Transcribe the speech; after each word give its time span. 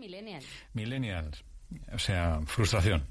millennial. 0.00 0.42
Millennial. 0.74 1.30
O 1.92 1.98
sea, 1.98 2.40
frustración. 2.46 3.06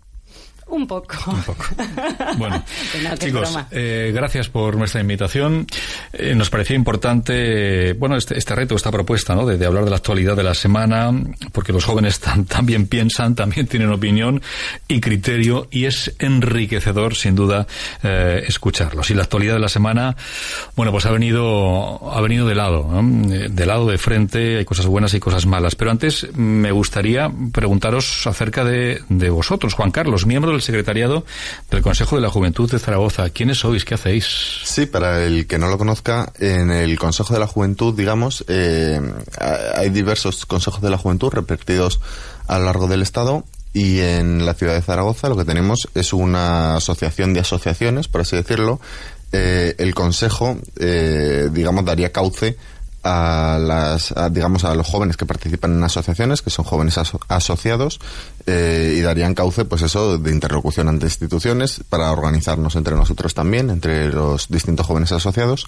Un 0.70 0.88
poco. 0.88 1.16
Un 1.32 1.42
poco. 1.44 1.66
Bueno, 2.38 2.64
no, 3.04 3.18
chicos, 3.18 3.58
eh, 3.72 4.12
gracias 4.14 4.50
por 4.50 4.76
nuestra 4.78 5.02
invitación. 5.02 5.66
Eh, 6.14 6.36
nos 6.36 6.50
parecía 6.50 6.76
importante, 6.76 7.94
bueno, 7.94 8.16
este, 8.16 8.38
este 8.38 8.56
reto, 8.56 8.76
esta 8.76 8.92
propuesta, 8.92 9.36
¿no? 9.36 9.46
De, 9.46 9.58
de 9.58 9.66
hablar 9.66 9.84
de 9.84 9.90
la 9.90 9.98
actualidad 9.98 10.36
de 10.36 10.44
la 10.44 10.54
semana, 10.54 11.12
porque 11.52 11.74
los 11.74 11.84
jóvenes 11.86 12.20
tan- 12.20 12.46
también 12.46 12.88
piensan, 12.88 13.36
también 13.36 13.68
tienen 13.68 13.90
opinión 13.92 14.42
y 14.88 15.00
criterio, 15.02 15.68
y 15.72 15.86
es 15.86 16.16
enriquecedor, 16.20 17.16
sin 17.16 17.36
duda, 17.36 17.66
eh, 18.04 18.44
escucharlos. 18.48 19.10
Y 19.10 19.16
la 19.16 19.24
actualidad 19.24 19.54
de 19.56 19.60
la 19.60 19.70
semana, 19.70 20.16
bueno, 20.76 20.92
pues 20.92 21.06
ha 21.06 21.12
venido, 21.12 22.12
ha 22.14 22.22
venido 22.22 22.48
de 22.48 22.56
lado, 22.56 22.88
¿no? 23.02 23.28
De 23.50 23.66
lado, 23.66 23.88
de 23.88 23.98
frente, 23.98 24.58
hay 24.58 24.66
cosas 24.66 24.86
buenas 24.86 25.14
y 25.14 25.20
cosas 25.20 25.46
malas. 25.46 25.76
Pero 25.76 25.92
antes 25.92 26.28
me 26.36 26.72
gustaría 26.72 27.30
preguntaros 27.52 28.26
acerca 28.28 28.64
de, 28.64 29.02
de 29.10 29.30
vosotros, 29.30 29.74
Juan 29.74 29.92
Carlos, 29.92 30.26
miembro 30.26 30.52
del 30.52 30.59
secretariado 30.62 31.26
del 31.70 31.82
Consejo 31.82 32.16
de 32.16 32.22
la 32.22 32.30
Juventud 32.30 32.70
de 32.70 32.80
Zaragoza. 32.80 33.30
¿Quiénes 33.30 33.60
sois? 33.60 33.86
¿Qué 33.86 33.96
hacéis? 33.96 34.26
Sí, 34.64 34.86
para 34.86 35.24
el 35.26 35.48
que 35.48 35.58
no 35.58 35.70
lo 35.70 35.78
conozca, 35.78 36.32
en 36.40 36.72
el 36.72 36.98
Consejo 36.98 37.34
de 37.34 37.40
la 37.40 37.48
Juventud, 37.48 37.94
digamos, 37.96 38.46
eh, 38.48 39.00
hay 39.76 39.90
diversos 39.90 40.46
consejos 40.46 40.82
de 40.82 40.90
la 40.90 40.98
juventud 40.98 41.32
repartidos 41.32 42.00
a 42.48 42.60
lo 42.60 42.66
largo 42.66 42.88
del 42.88 43.02
Estado 43.02 43.44
y 43.74 44.00
en 44.00 44.46
la 44.46 44.54
ciudad 44.54 44.74
de 44.74 44.82
Zaragoza 44.82 45.30
lo 45.30 45.38
que 45.38 45.46
tenemos 45.46 45.88
es 45.94 46.14
una 46.14 46.78
asociación 46.78 47.34
de 47.34 47.42
asociaciones, 47.42 48.08
por 48.08 48.22
así 48.22 48.36
decirlo. 48.36 48.80
Eh, 49.32 49.76
el 49.78 49.94
Consejo, 49.94 50.58
eh, 50.80 51.50
digamos, 51.52 51.86
daría 51.86 52.12
cauce 52.12 52.58
a 53.12 53.58
las 53.58 54.12
a, 54.12 54.30
digamos 54.30 54.64
a 54.66 54.76
los 54.76 54.86
jóvenes 54.88 55.18
que 55.18 55.26
participan 55.26 55.74
en 55.78 55.84
asociaciones 55.84 56.42
que 56.42 56.50
son 56.52 56.64
jóvenes 56.66 56.98
aso- 56.98 57.20
asociados 57.28 58.00
eh, 58.46 58.96
y 58.98 59.02
darían 59.02 59.34
cauce 59.34 59.66
pues 59.66 59.82
eso 59.82 60.18
de 60.18 60.32
interlocución 60.32 60.88
ante 60.90 61.08
instituciones 61.08 61.82
para 61.90 62.12
organizarnos 62.12 62.76
entre 62.76 62.96
nosotros 62.96 63.34
también 63.34 63.70
entre 63.70 64.10
los 64.10 64.48
distintos 64.50 64.86
jóvenes 64.86 65.12
asociados. 65.12 65.66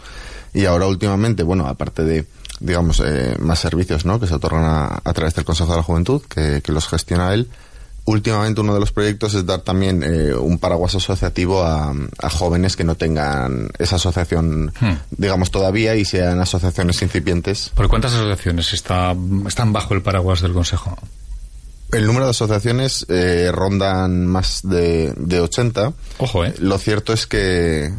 Y 0.54 0.66
ahora 0.66 0.86
últimamente 0.88 1.44
bueno 1.44 1.66
aparte 1.68 2.04
de 2.04 2.26
digamos 2.60 3.02
eh, 3.04 3.36
más 3.40 3.60
servicios 3.60 4.06
no 4.06 4.20
que 4.20 4.28
se 4.28 4.36
otorgan 4.36 4.64
a, 4.66 5.02
a 5.04 5.14
través 5.14 5.34
del 5.34 5.46
Consejo 5.46 5.72
de 5.72 5.78
la 5.78 5.84
Juventud 5.84 6.22
que, 6.30 6.62
que 6.62 6.72
los 6.72 6.88
gestiona 6.88 7.34
él 7.34 7.50
Últimamente 8.06 8.62
uno 8.62 8.74
de 8.74 8.80
los 8.80 8.92
proyectos 8.92 9.36
es 9.36 9.46
dar 9.46 9.62
también 9.62 10.02
eh, 10.04 10.34
un 10.34 10.58
paraguas 10.58 10.96
asociativo 10.96 11.64
a, 11.64 11.94
a 12.20 12.30
jóvenes 12.30 12.76
que 12.76 12.84
no 12.84 12.96
tengan 12.96 13.70
esa 13.78 13.98
asociación, 13.98 14.74
Hmm. 14.80 14.94
digamos, 15.12 15.52
todavía 15.52 15.96
y 15.96 16.04
sean 16.04 16.40
asociaciones 16.40 17.02
incipientes. 17.02 17.72
¿Por 17.76 17.88
cuántas 17.90 18.14
asociaciones 18.14 18.74
está, 18.74 19.16
están 19.48 19.72
bajo 19.72 19.94
el 19.94 20.02
paraguas 20.02 20.42
del 20.42 20.54
Consejo? 20.54 20.98
El 21.92 22.08
número 22.08 22.26
de 22.26 22.32
asociaciones 22.32 23.06
eh, 23.10 23.52
rondan 23.54 24.26
más 24.26 24.62
de, 24.64 25.14
de 25.18 25.42
80. 25.42 25.94
Ojo, 26.20 26.46
¿eh? 26.46 26.54
Lo 26.60 26.78
cierto 26.78 27.12
es 27.14 27.28
que 27.28 27.86
eh, 27.86 27.94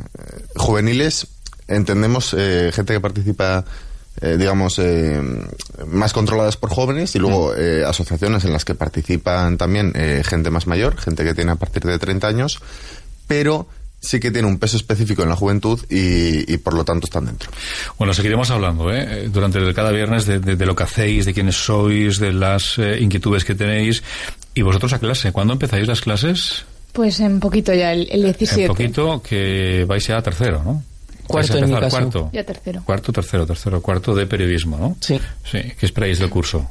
juveniles 0.56 1.26
entendemos 1.68 2.34
eh, 2.36 2.70
gente 2.74 2.94
que 2.94 3.00
participa, 3.00 3.64
eh, 4.22 4.36
digamos, 4.38 4.78
eh, 4.78 5.20
más 5.86 6.12
controladas 6.12 6.56
por 6.56 6.70
jóvenes 6.70 7.14
y 7.14 7.18
luego 7.18 7.54
eh, 7.56 7.84
asociaciones 7.84 8.44
en 8.44 8.52
las 8.52 8.64
que 8.64 8.74
participan 8.74 9.58
también 9.58 9.92
eh, 9.94 10.22
gente 10.24 10.50
más 10.50 10.66
mayor, 10.66 10.96
gente 10.96 11.24
que 11.24 11.34
tiene 11.34 11.52
a 11.52 11.56
partir 11.56 11.82
de 11.82 11.98
30 11.98 12.26
años, 12.28 12.60
pero 13.26 13.66
sí 14.00 14.18
que 14.18 14.30
tiene 14.32 14.48
un 14.48 14.58
peso 14.58 14.76
específico 14.76 15.22
en 15.22 15.28
la 15.28 15.36
juventud 15.36 15.78
y, 15.88 16.52
y 16.52 16.56
por 16.58 16.74
lo 16.74 16.84
tanto 16.84 17.06
están 17.06 17.26
dentro. 17.26 17.50
Bueno, 17.98 18.12
seguiremos 18.14 18.50
hablando 18.50 18.92
¿eh? 18.92 19.28
durante 19.32 19.58
cada 19.74 19.92
viernes 19.92 20.26
de, 20.26 20.40
de- 20.40 20.56
de 20.56 20.66
lo 20.66 20.74
que 20.74 20.82
hacéis, 20.82 21.24
de 21.24 21.32
quiénes 21.32 21.54
sois, 21.56 22.18
de 22.18 22.32
las 22.32 22.78
eh, 22.78 22.98
inquietudes 23.00 23.44
que 23.44 23.54
tenéis. 23.54 24.02
¿Y 24.54 24.62
vosotros 24.62 24.92
a 24.92 24.98
clase? 24.98 25.30
¿Cuándo 25.32 25.52
empezáis 25.52 25.86
las 25.86 26.00
clases? 26.00 26.64
Pues 26.92 27.20
en 27.20 27.38
poquito 27.40 27.72
ya, 27.72 27.92
el, 27.92 28.08
el 28.10 28.22
17. 28.24 28.62
En 28.62 28.68
poquito, 28.68 29.22
que 29.22 29.84
vais 29.86 30.04
ya 30.06 30.18
a 30.18 30.22
tercero, 30.22 30.62
¿no? 30.64 30.82
Cuarto 31.32 31.58
en 31.58 31.70
mi 31.70 31.80
caso. 31.80 31.96
Cuarto. 31.96 32.30
Ya 32.32 32.44
tercero. 32.44 32.82
Cuarto, 32.84 33.12
tercero, 33.12 33.46
tercero, 33.46 33.82
cuarto 33.82 34.14
de 34.14 34.26
periodismo, 34.26 34.76
¿no? 34.78 34.96
Sí. 35.00 35.18
Sí. 35.50 35.60
¿Qué 35.78 35.86
esperáis 35.86 36.18
del 36.18 36.30
curso? 36.30 36.68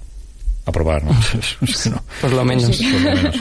Aprobar, 0.65 1.03
¿no? 1.03 1.11
No. 1.89 2.03
Por 2.21 2.31
lo 2.31 2.45
menos. 2.45 2.77
Por 2.77 3.01
lo 3.01 3.11
menos. 3.15 3.35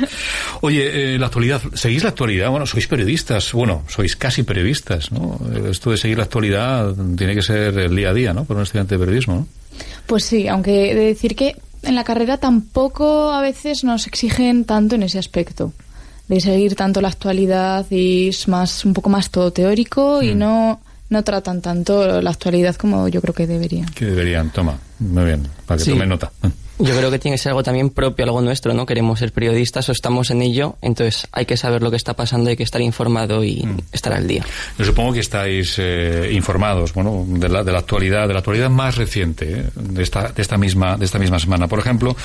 Oye, 0.62 1.14
eh, 1.14 1.18
la 1.18 1.26
actualidad, 1.26 1.60
¿seguís 1.74 2.02
la 2.02 2.10
actualidad? 2.10 2.50
Bueno, 2.50 2.66
sois 2.66 2.86
periodistas, 2.86 3.52
bueno, 3.52 3.84
sois 3.88 4.16
casi 4.16 4.42
periodistas, 4.42 5.12
¿no? 5.12 5.38
Esto 5.70 5.90
de 5.90 5.96
seguir 5.96 6.18
la 6.18 6.24
actualidad 6.24 6.94
tiene 7.16 7.34
que 7.34 7.42
ser 7.42 7.78
el 7.78 7.94
día 7.94 8.10
a 8.10 8.14
día, 8.14 8.32
¿no? 8.32 8.44
Para 8.44 8.58
un 8.58 8.64
estudiante 8.64 8.96
de 8.96 8.98
periodismo, 8.98 9.34
¿no? 9.34 9.46
Pues 10.06 10.24
sí, 10.24 10.48
aunque 10.48 10.90
he 10.90 10.94
de 10.94 11.04
decir 11.04 11.36
que 11.36 11.56
en 11.82 11.94
la 11.94 12.04
carrera 12.04 12.38
tampoco 12.38 13.30
a 13.32 13.40
veces 13.40 13.84
nos 13.84 14.06
exigen 14.06 14.64
tanto 14.64 14.94
en 14.96 15.02
ese 15.02 15.18
aspecto 15.18 15.72
de 16.28 16.40
seguir 16.40 16.76
tanto 16.76 17.00
la 17.00 17.08
actualidad 17.08 17.86
y 17.90 18.28
es 18.28 18.46
más 18.46 18.84
un 18.84 18.94
poco 18.94 19.10
más 19.10 19.30
todo 19.30 19.52
teórico 19.52 20.22
y 20.22 20.34
no 20.34 20.80
no 21.10 21.22
tratan 21.24 21.60
tanto 21.60 22.22
la 22.22 22.30
actualidad 22.30 22.76
como 22.76 23.08
yo 23.08 23.20
creo 23.20 23.34
que 23.34 23.46
deberían. 23.46 23.86
Que 23.90 24.06
deberían, 24.06 24.50
toma, 24.50 24.78
muy 25.00 25.24
bien, 25.24 25.46
para 25.66 25.78
que 25.78 25.84
Sí. 25.84 25.90
tomen 25.90 26.08
nota. 26.08 26.30
Yo 26.80 26.96
creo 26.96 27.10
que 27.10 27.18
tiene 27.18 27.36
que 27.36 27.42
ser 27.42 27.50
algo 27.50 27.62
también 27.62 27.90
propio, 27.90 28.24
algo 28.24 28.40
nuestro, 28.40 28.72
¿no? 28.72 28.86
Queremos 28.86 29.18
ser 29.18 29.32
periodistas 29.32 29.88
o 29.88 29.92
estamos 29.92 30.30
en 30.30 30.42
ello, 30.42 30.76
entonces 30.80 31.28
hay 31.32 31.44
que 31.44 31.56
saber 31.56 31.82
lo 31.82 31.90
que 31.90 31.96
está 31.96 32.14
pasando, 32.14 32.50
hay 32.50 32.56
que 32.56 32.62
estar 32.62 32.80
informado 32.80 33.44
y 33.44 33.66
estar 33.92 34.12
al 34.12 34.26
día. 34.26 34.44
Yo 34.78 34.84
supongo 34.84 35.12
que 35.12 35.20
estáis 35.20 35.74
eh, 35.78 36.30
informados, 36.32 36.94
bueno, 36.94 37.24
de 37.26 37.48
la, 37.48 37.62
de 37.62 37.72
la 37.72 37.78
actualidad, 37.78 38.26
de 38.26 38.32
la 38.32 38.38
actualidad 38.40 38.70
más 38.70 38.96
reciente, 38.96 39.60
¿eh? 39.60 39.64
de 39.74 40.02
esta, 40.02 40.28
de 40.28 40.42
esta 40.42 40.56
misma, 40.56 40.96
de 40.96 41.04
esta 41.04 41.18
misma 41.18 41.38
semana. 41.38 41.68
Por 41.68 41.78
ejemplo, 41.78 42.16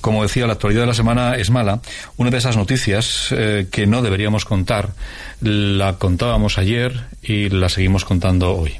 como 0.00 0.22
decía, 0.22 0.46
la 0.46 0.54
actualidad 0.54 0.82
de 0.82 0.88
la 0.88 0.94
semana 0.94 1.36
es 1.36 1.50
mala. 1.50 1.80
Una 2.16 2.30
de 2.30 2.38
esas 2.38 2.56
noticias 2.56 3.28
eh, 3.32 3.66
que 3.70 3.86
no 3.86 4.02
deberíamos 4.02 4.44
contar, 4.44 4.94
la 5.40 5.98
contábamos 5.98 6.58
ayer 6.58 7.06
y 7.22 7.50
la 7.50 7.68
seguimos 7.68 8.04
contando 8.04 8.56
hoy. 8.56 8.78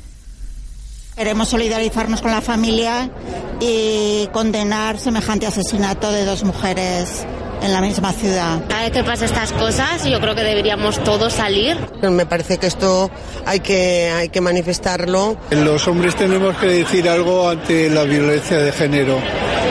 Queremos 1.18 1.48
solidarizarnos 1.48 2.22
con 2.22 2.30
la 2.30 2.40
familia 2.40 3.10
y 3.58 4.28
condenar 4.32 5.00
semejante 5.00 5.48
asesinato 5.48 6.12
de 6.12 6.24
dos 6.24 6.44
mujeres 6.44 7.26
en 7.60 7.72
la 7.72 7.80
misma 7.80 8.12
ciudad. 8.12 8.62
Cada 8.68 8.82
vez 8.82 8.92
que 8.92 9.02
pasa 9.02 9.24
estas 9.24 9.52
cosas, 9.52 10.04
yo 10.04 10.20
creo 10.20 10.36
que 10.36 10.44
deberíamos 10.44 11.02
todos 11.02 11.32
salir. 11.32 11.76
Me 12.02 12.24
parece 12.24 12.58
que 12.58 12.68
esto 12.68 13.10
hay 13.46 13.58
que, 13.58 14.12
hay 14.16 14.28
que 14.28 14.40
manifestarlo. 14.40 15.36
Los 15.50 15.88
hombres 15.88 16.14
tenemos 16.14 16.56
que 16.56 16.66
decir 16.66 17.08
algo 17.08 17.48
ante 17.48 17.90
la 17.90 18.04
violencia 18.04 18.58
de 18.58 18.70
género. 18.70 19.18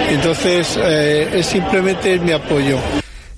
Entonces, 0.10 0.78
eh, 0.78 1.30
es 1.32 1.46
simplemente 1.46 2.20
mi 2.20 2.34
apoyo. 2.34 2.78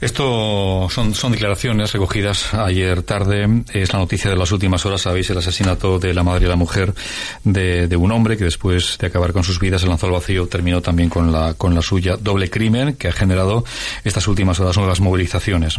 Esto 0.01 0.87
son, 0.89 1.13
son 1.13 1.33
declaraciones 1.33 1.91
recogidas 1.91 2.53
ayer 2.53 3.03
tarde. 3.03 3.63
Es 3.73 3.91
la 3.91 3.99
noticia 3.99 4.29
de 4.29 4.37
las 4.37 4.49
últimas 4.53 4.85
horas. 4.85 5.01
Sabéis 5.01 5.29
el 5.29 5.37
asesinato 5.37 5.99
de 5.99 6.13
la 6.13 6.23
madre 6.23 6.45
y 6.45 6.49
la 6.49 6.55
mujer 6.55 6.93
de, 7.43 7.89
de 7.89 7.95
un 7.97 8.09
hombre 8.13 8.37
que 8.37 8.45
después 8.45 8.97
de 8.97 9.07
acabar 9.07 9.33
con 9.33 9.43
sus 9.43 9.59
vidas 9.59 9.81
se 9.81 9.87
lanzó 9.87 10.05
al 10.05 10.13
vacío, 10.13 10.47
terminó 10.47 10.81
también 10.81 11.09
con 11.09 11.33
la, 11.33 11.53
con 11.55 11.75
la 11.75 11.81
suya. 11.81 12.15
Doble 12.15 12.49
crimen 12.49 12.95
que 12.95 13.09
ha 13.09 13.11
generado 13.11 13.65
estas 14.05 14.25
últimas 14.29 14.57
horas 14.61 14.77
nuevas 14.77 15.01
movilizaciones. 15.01 15.75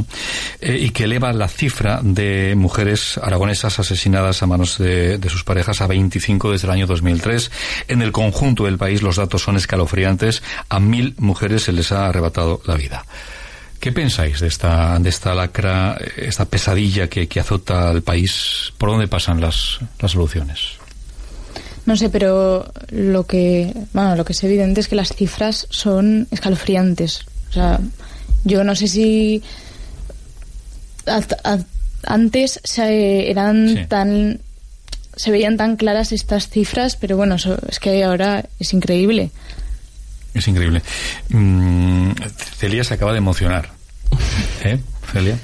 Eh, 0.61 0.77
y 0.79 0.91
que 0.91 1.05
eleva 1.05 1.33
la 1.33 1.49
cifra 1.49 2.01
de 2.03 2.55
mujeres 2.57 3.17
aragonesas 3.17 3.79
asesinadas 3.79 4.43
a 4.43 4.47
manos 4.47 4.77
de, 4.77 5.17
de 5.17 5.29
sus 5.31 5.45
parejas 5.45 5.81
a 5.81 5.87
25 5.87 6.53
desde 6.53 6.67
el 6.67 6.73
año 6.73 6.87
2003. 6.87 7.51
En 7.89 8.03
el 8.03 8.13
conjunto 8.13 8.65
del 8.65 8.77
país 8.77 9.01
los 9.01 9.17
datos 9.17 9.41
son 9.41 9.57
escalofriantes. 9.57 10.43
A 10.69 10.79
mil 10.79 11.15
mujeres 11.17 11.63
se 11.63 11.73
les 11.73 11.91
ha 11.91 12.07
arrebatado 12.07 12.61
la 12.67 12.75
vida. 12.75 13.07
¿Qué 13.81 13.93
pensáis 13.93 14.41
de 14.41 14.47
esta, 14.49 14.99
de 14.99 15.09
esta 15.09 15.35
lacra, 15.35 15.99
esta 16.17 16.45
pesadilla 16.45 17.09
que, 17.09 17.27
que 17.27 17.41
azota 17.41 17.89
al 17.89 18.03
país? 18.03 18.73
¿Por 18.77 18.91
dónde 18.91 19.09
pasan 19.09 19.41
las, 19.41 19.79
las 19.99 20.13
soluciones? 20.13 20.61
No 21.87 21.97
sé, 21.97 22.11
pero 22.11 22.71
lo 22.91 23.27
que, 23.27 23.73
bueno, 23.95 24.15
lo 24.17 24.25
que 24.27 24.35
es 24.35 24.45
evidente 24.45 24.81
es 24.81 24.89
que 24.89 24.97
las 24.97 25.15
cifras 25.15 25.67
son 25.71 26.29
escalofriantes. 26.31 27.23
O 27.49 27.53
sea, 27.55 27.81
yo 28.45 28.63
no 28.65 28.77
sé 28.77 28.87
si 28.87 29.43
a- 31.07 31.59
antes 32.07 32.61
se 32.63 33.31
eran 33.31 33.69
Sí. 33.77 33.87
tan 33.89 34.41
se 35.17 35.31
veían 35.31 35.57
tan 35.59 35.77
claras 35.77 36.13
estas 36.13 36.49
cifras, 36.49 36.97
pero 36.97 37.17
bueno, 37.17 37.35
eso- 37.35 37.59
es 37.69 37.79
que 37.81 38.05
ahora 38.05 38.45
es 38.59 38.73
increíble. 38.73 39.31
Es 40.33 40.47
increíble. 40.49 40.83
Mm, 41.31 42.13
Celia 42.57 42.85
se 42.85 42.95
acaba 42.95 43.13
de 43.13 43.19
emocionar. 43.19 43.71
¿Eh, 44.65 44.79
Celia? 45.13 45.39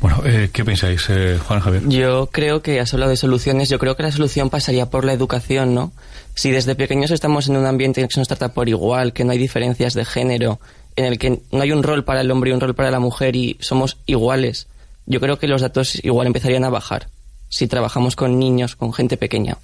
Bueno, 0.00 0.22
eh, 0.24 0.50
¿qué 0.52 0.64
pensáis, 0.64 1.06
eh, 1.08 1.38
Juan 1.46 1.60
Javier? 1.60 1.82
Yo 1.88 2.28
creo 2.30 2.62
que 2.62 2.80
has 2.80 2.92
hablado 2.92 3.10
de 3.10 3.16
soluciones, 3.16 3.68
yo 3.68 3.78
creo 3.78 3.96
que 3.96 4.02
la 4.02 4.12
solución 4.12 4.50
pasaría 4.50 4.86
por 4.86 5.04
la 5.04 5.12
educación, 5.12 5.74
¿no? 5.74 5.92
Si 6.34 6.50
desde 6.50 6.74
pequeños 6.74 7.10
estamos 7.10 7.48
en 7.48 7.56
un 7.56 7.66
ambiente 7.66 8.00
en 8.00 8.04
el 8.04 8.08
que 8.08 8.14
se 8.14 8.20
nos 8.20 8.28
trata 8.28 8.52
por 8.52 8.68
igual, 8.68 9.12
que 9.12 9.24
no 9.24 9.32
hay 9.32 9.38
diferencias 9.38 9.94
de 9.94 10.04
género, 10.04 10.60
en 10.96 11.04
el 11.04 11.18
que 11.18 11.40
no 11.52 11.62
hay 11.62 11.72
un 11.72 11.82
rol 11.82 12.04
para 12.04 12.20
el 12.20 12.30
hombre 12.30 12.50
y 12.50 12.52
un 12.52 12.60
rol 12.60 12.74
para 12.74 12.90
la 12.90 13.00
mujer 13.00 13.36
y 13.36 13.56
somos 13.60 13.98
iguales, 14.06 14.68
yo 15.06 15.20
creo 15.20 15.38
que 15.38 15.48
los 15.48 15.62
datos 15.62 15.98
igual 16.04 16.26
empezarían 16.26 16.64
a 16.64 16.68
bajar 16.68 17.08
si 17.48 17.66
trabajamos 17.66 18.14
con 18.16 18.38
niños, 18.38 18.76
con 18.76 18.92
gente 18.92 19.16
pequeña. 19.16 19.56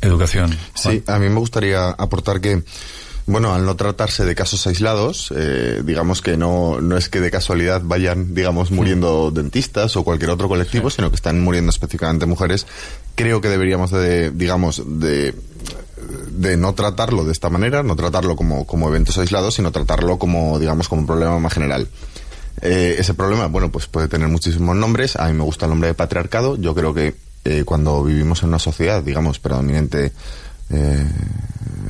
Educación. 0.00 0.56
Sí, 0.74 1.02
a 1.06 1.18
mí 1.18 1.28
me 1.28 1.38
gustaría 1.38 1.88
aportar 1.88 2.40
que 2.40 2.62
Bueno, 3.28 3.52
al 3.52 3.66
no 3.66 3.74
tratarse 3.74 4.24
de 4.24 4.36
casos 4.36 4.64
aislados, 4.68 5.32
eh, 5.36 5.82
digamos 5.84 6.22
que 6.22 6.36
no, 6.36 6.80
no 6.80 6.96
es 6.96 7.08
que 7.08 7.20
de 7.20 7.32
casualidad 7.32 7.82
vayan, 7.84 8.34
digamos, 8.34 8.70
muriendo 8.70 9.32
dentistas 9.32 9.96
o 9.96 10.04
cualquier 10.04 10.30
otro 10.30 10.48
colectivo, 10.48 10.90
sino 10.90 11.10
que 11.10 11.16
están 11.16 11.40
muriendo 11.40 11.70
específicamente 11.70 12.24
mujeres. 12.26 12.66
Creo 13.16 13.40
que 13.40 13.48
deberíamos 13.48 13.90
de, 13.90 14.30
digamos, 14.30 14.80
de, 14.86 15.34
de 16.30 16.56
no 16.56 16.74
tratarlo 16.74 17.24
de 17.24 17.32
esta 17.32 17.50
manera, 17.50 17.82
no 17.82 17.96
tratarlo 17.96 18.36
como, 18.36 18.64
como 18.64 18.88
eventos 18.88 19.18
aislados, 19.18 19.54
sino 19.54 19.72
tratarlo 19.72 20.20
como, 20.20 20.60
digamos, 20.60 20.88
como 20.88 21.00
un 21.00 21.06
problema 21.08 21.36
más 21.40 21.52
general. 21.52 21.88
Eh, 22.62 22.94
ese 22.98 23.14
problema, 23.14 23.46
bueno, 23.46 23.70
pues 23.72 23.86
puede 23.86 24.06
tener 24.06 24.28
muchísimos 24.28 24.76
nombres. 24.76 25.16
A 25.16 25.26
mí 25.26 25.32
me 25.32 25.42
gusta 25.42 25.66
el 25.66 25.70
nombre 25.70 25.88
de 25.88 25.94
patriarcado. 25.94 26.56
Yo 26.56 26.76
creo 26.76 26.94
que 26.94 27.16
eh, 27.44 27.64
cuando 27.64 28.04
vivimos 28.04 28.42
en 28.44 28.50
una 28.50 28.60
sociedad, 28.60 29.02
digamos, 29.02 29.40
predominante 29.40 30.12
eh, 30.70 31.06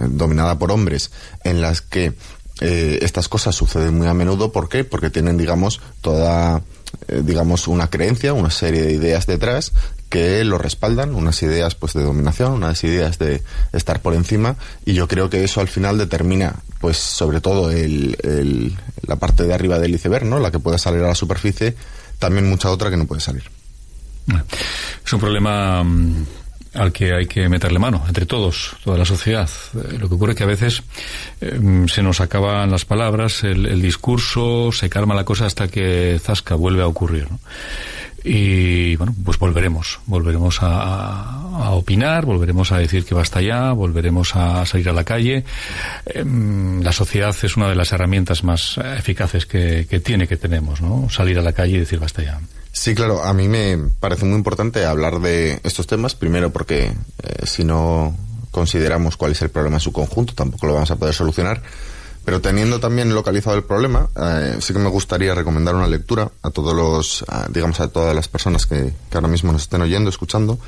dominada 0.08 0.58
por 0.58 0.70
hombres, 0.70 1.10
en 1.44 1.60
las 1.60 1.80
que 1.80 2.14
eh, 2.60 2.98
estas 3.02 3.28
cosas 3.28 3.54
suceden 3.54 3.96
muy 3.96 4.06
a 4.06 4.14
menudo. 4.14 4.52
¿Por 4.52 4.68
qué? 4.68 4.84
Porque 4.84 5.10
tienen, 5.10 5.36
digamos, 5.36 5.80
toda, 6.00 6.62
eh, 7.08 7.22
digamos, 7.22 7.68
una 7.68 7.88
creencia, 7.88 8.32
una 8.32 8.50
serie 8.50 8.82
de 8.82 8.92
ideas 8.92 9.26
detrás 9.26 9.72
que 10.08 10.44
lo 10.44 10.56
respaldan, 10.56 11.14
unas 11.14 11.42
ideas 11.42 11.74
pues 11.74 11.92
de 11.92 12.04
dominación, 12.04 12.52
unas 12.52 12.82
ideas 12.84 13.18
de 13.18 13.42
estar 13.72 14.00
por 14.00 14.14
encima 14.14 14.56
y 14.84 14.94
yo 14.94 15.08
creo 15.08 15.28
que 15.28 15.42
eso 15.42 15.60
al 15.60 15.66
final 15.68 15.98
determina 15.98 16.54
pues 16.80 16.96
sobre 16.96 17.40
todo 17.40 17.72
el, 17.72 18.78
la 19.02 19.16
parte 19.16 19.42
de 19.42 19.52
arriba 19.52 19.78
del 19.78 19.94
iceberg, 19.94 20.24
¿no? 20.24 20.38
La 20.38 20.52
que 20.52 20.60
puede 20.60 20.78
salir 20.78 21.02
a 21.02 21.08
la 21.08 21.14
superficie, 21.14 21.74
también 22.18 22.48
mucha 22.48 22.70
otra 22.70 22.88
que 22.88 22.96
no 22.96 23.06
puede 23.06 23.20
salir. 23.20 23.44
Es 25.04 25.12
un 25.12 25.20
problema 25.20 25.82
mm, 25.82 26.26
al 26.76 26.92
que 26.92 27.14
hay 27.14 27.26
que 27.26 27.48
meterle 27.48 27.78
mano, 27.78 28.04
entre 28.06 28.26
todos, 28.26 28.76
toda 28.84 28.98
la 28.98 29.04
sociedad. 29.04 29.48
Eh, 29.74 29.98
lo 29.98 30.08
que 30.08 30.14
ocurre 30.14 30.32
es 30.32 30.38
que 30.38 30.44
a 30.44 30.46
veces 30.46 30.82
eh, 31.40 31.86
se 31.88 32.02
nos 32.02 32.20
acaban 32.20 32.70
las 32.70 32.84
palabras, 32.84 33.44
el, 33.44 33.66
el, 33.66 33.82
discurso, 33.82 34.70
se 34.72 34.88
calma 34.88 35.14
la 35.14 35.24
cosa 35.24 35.46
hasta 35.46 35.68
que 35.68 36.18
zasca, 36.22 36.54
vuelve 36.54 36.82
a 36.82 36.86
ocurrir. 36.86 37.28
Y 38.28 38.96
bueno, 38.96 39.14
pues 39.24 39.38
volveremos, 39.38 40.00
volveremos 40.06 40.60
a, 40.60 41.22
a, 41.22 41.70
opinar, 41.70 42.24
volveremos 42.24 42.72
a 42.72 42.78
decir 42.78 43.04
que 43.04 43.14
basta 43.14 43.40
ya, 43.40 43.70
volveremos 43.70 44.34
a 44.34 44.66
salir 44.66 44.88
a 44.88 44.92
la 44.92 45.04
calle. 45.04 45.44
Eh, 46.06 46.24
la 46.82 46.92
sociedad 46.92 47.36
es 47.40 47.56
una 47.56 47.68
de 47.68 47.76
las 47.76 47.92
herramientas 47.92 48.42
más 48.42 48.78
eficaces 48.78 49.46
que, 49.46 49.86
que 49.88 50.00
tiene, 50.00 50.26
que 50.26 50.36
tenemos, 50.36 50.80
¿no? 50.80 51.08
Salir 51.08 51.38
a 51.38 51.42
la 51.42 51.52
calle 51.52 51.76
y 51.76 51.78
decir 51.78 52.00
basta 52.00 52.22
ya. 52.22 52.40
Sí, 52.78 52.94
claro, 52.94 53.24
a 53.24 53.32
mí 53.32 53.48
me 53.48 53.78
parece 54.00 54.26
muy 54.26 54.36
importante 54.36 54.84
hablar 54.84 55.20
de 55.20 55.60
estos 55.64 55.86
temas, 55.86 56.14
primero 56.14 56.50
porque 56.50 56.92
eh, 57.22 57.46
si 57.46 57.64
no 57.64 58.14
consideramos 58.50 59.16
cuál 59.16 59.32
es 59.32 59.40
el 59.40 59.48
problema 59.48 59.76
en 59.76 59.80
su 59.80 59.92
conjunto, 59.92 60.34
tampoco 60.34 60.66
lo 60.66 60.74
vamos 60.74 60.90
a 60.90 60.96
poder 60.96 61.14
solucionar. 61.14 61.62
Pero 62.24 62.42
teniendo 62.42 62.78
también 62.78 63.14
localizado 63.14 63.56
el 63.56 63.64
problema, 63.64 64.08
eh, 64.14 64.58
sí 64.60 64.74
que 64.74 64.78
me 64.78 64.90
gustaría 64.90 65.34
recomendar 65.34 65.74
una 65.74 65.86
lectura 65.86 66.30
a 66.42 66.50
todos 66.50 66.76
los, 66.76 67.24
digamos, 67.48 67.80
a 67.80 67.88
todas 67.88 68.14
las 68.14 68.28
personas 68.28 68.66
que, 68.66 68.92
ahora 69.14 69.28
mismo 69.28 69.52
nos 69.52 69.62
estén 69.62 69.80
oyendo, 69.80 70.10
escuchando. 70.10 70.58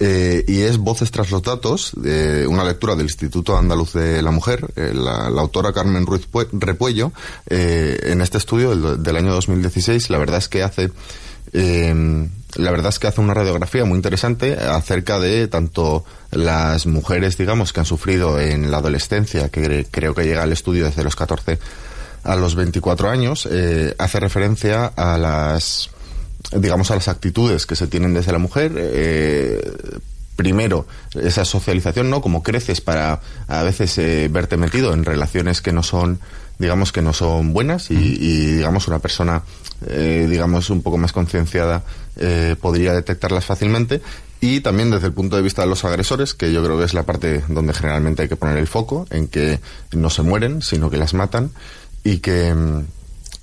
Eh, 0.00 0.44
y 0.48 0.62
es 0.62 0.76
Voces 0.78 1.10
tras 1.12 1.30
los 1.30 1.42
datos, 1.42 1.92
una 1.94 2.64
lectura 2.64 2.96
del 2.96 3.06
Instituto 3.06 3.56
Andaluz 3.56 3.92
de 3.92 4.22
la 4.22 4.32
Mujer, 4.32 4.66
eh, 4.76 4.92
la, 4.92 5.30
la, 5.30 5.40
autora 5.40 5.72
Carmen 5.72 6.04
Ruiz 6.04 6.26
Repuello, 6.52 7.12
en 7.46 8.20
este 8.20 8.38
estudio 8.38 8.70
del, 8.74 9.02
del, 9.02 9.16
año 9.16 9.32
2016, 9.32 10.10
la 10.10 10.18
verdad 10.18 10.38
es 10.38 10.48
que 10.48 10.62
hace 10.62 10.90
eh, 11.52 12.28
la 12.56 12.70
verdad 12.70 12.88
es 12.88 12.98
que 12.98 13.06
hace 13.06 13.20
una 13.20 13.34
radiografía 13.34 13.84
muy 13.84 13.96
interesante 13.96 14.54
acerca 14.54 15.18
de 15.20 15.48
tanto 15.48 16.04
las 16.30 16.86
mujeres, 16.86 17.36
digamos, 17.36 17.72
que 17.72 17.80
han 17.80 17.86
sufrido 17.86 18.40
en 18.40 18.70
la 18.70 18.78
adolescencia, 18.78 19.48
que 19.48 19.86
creo 19.90 20.14
que 20.14 20.24
llega 20.24 20.42
al 20.42 20.52
estudio 20.52 20.86
desde 20.86 21.04
los 21.04 21.14
14 21.14 21.58
a 22.24 22.36
los 22.36 22.54
24 22.54 23.10
años, 23.10 23.48
eh, 23.50 23.94
hace 23.98 24.20
referencia 24.20 24.86
a 24.86 25.18
las, 25.18 25.90
digamos, 26.52 26.90
a 26.90 26.94
las 26.94 27.08
actitudes 27.08 27.66
que 27.66 27.76
se 27.76 27.86
tienen 27.86 28.14
desde 28.14 28.32
la 28.32 28.38
mujer. 28.38 28.72
Eh, 28.76 29.60
primero, 30.38 30.86
esa 31.20 31.44
socialización, 31.44 32.10
¿no? 32.10 32.20
Como 32.22 32.44
creces 32.44 32.80
para 32.80 33.20
a 33.48 33.62
veces 33.64 33.98
eh, 33.98 34.28
verte 34.30 34.56
metido 34.56 34.94
en 34.94 35.04
relaciones 35.04 35.60
que 35.60 35.72
no 35.72 35.82
son, 35.82 36.20
digamos, 36.60 36.92
que 36.92 37.02
no 37.02 37.12
son 37.12 37.52
buenas 37.52 37.90
y, 37.90 37.96
y 37.96 38.52
digamos, 38.52 38.86
una 38.86 39.00
persona 39.00 39.42
eh, 39.86 40.26
digamos, 40.28 40.70
un 40.70 40.82
poco 40.82 40.98
más 40.98 41.12
concienciada, 41.12 41.84
eh, 42.16 42.56
podría 42.60 42.92
detectarlas 42.92 43.44
fácilmente. 43.44 44.00
Y 44.40 44.60
también 44.60 44.90
desde 44.90 45.08
el 45.08 45.12
punto 45.12 45.36
de 45.36 45.42
vista 45.42 45.62
de 45.62 45.68
los 45.68 45.84
agresores, 45.84 46.34
que 46.34 46.52
yo 46.52 46.62
creo 46.64 46.78
que 46.78 46.84
es 46.84 46.94
la 46.94 47.04
parte 47.04 47.42
donde 47.48 47.74
generalmente 47.74 48.22
hay 48.22 48.28
que 48.28 48.36
poner 48.36 48.58
el 48.58 48.68
foco, 48.68 49.06
en 49.10 49.26
que 49.26 49.58
no 49.92 50.10
se 50.10 50.22
mueren, 50.22 50.62
sino 50.62 50.90
que 50.90 50.96
las 50.96 51.14
matan 51.14 51.50
y 52.04 52.18
que 52.18 52.54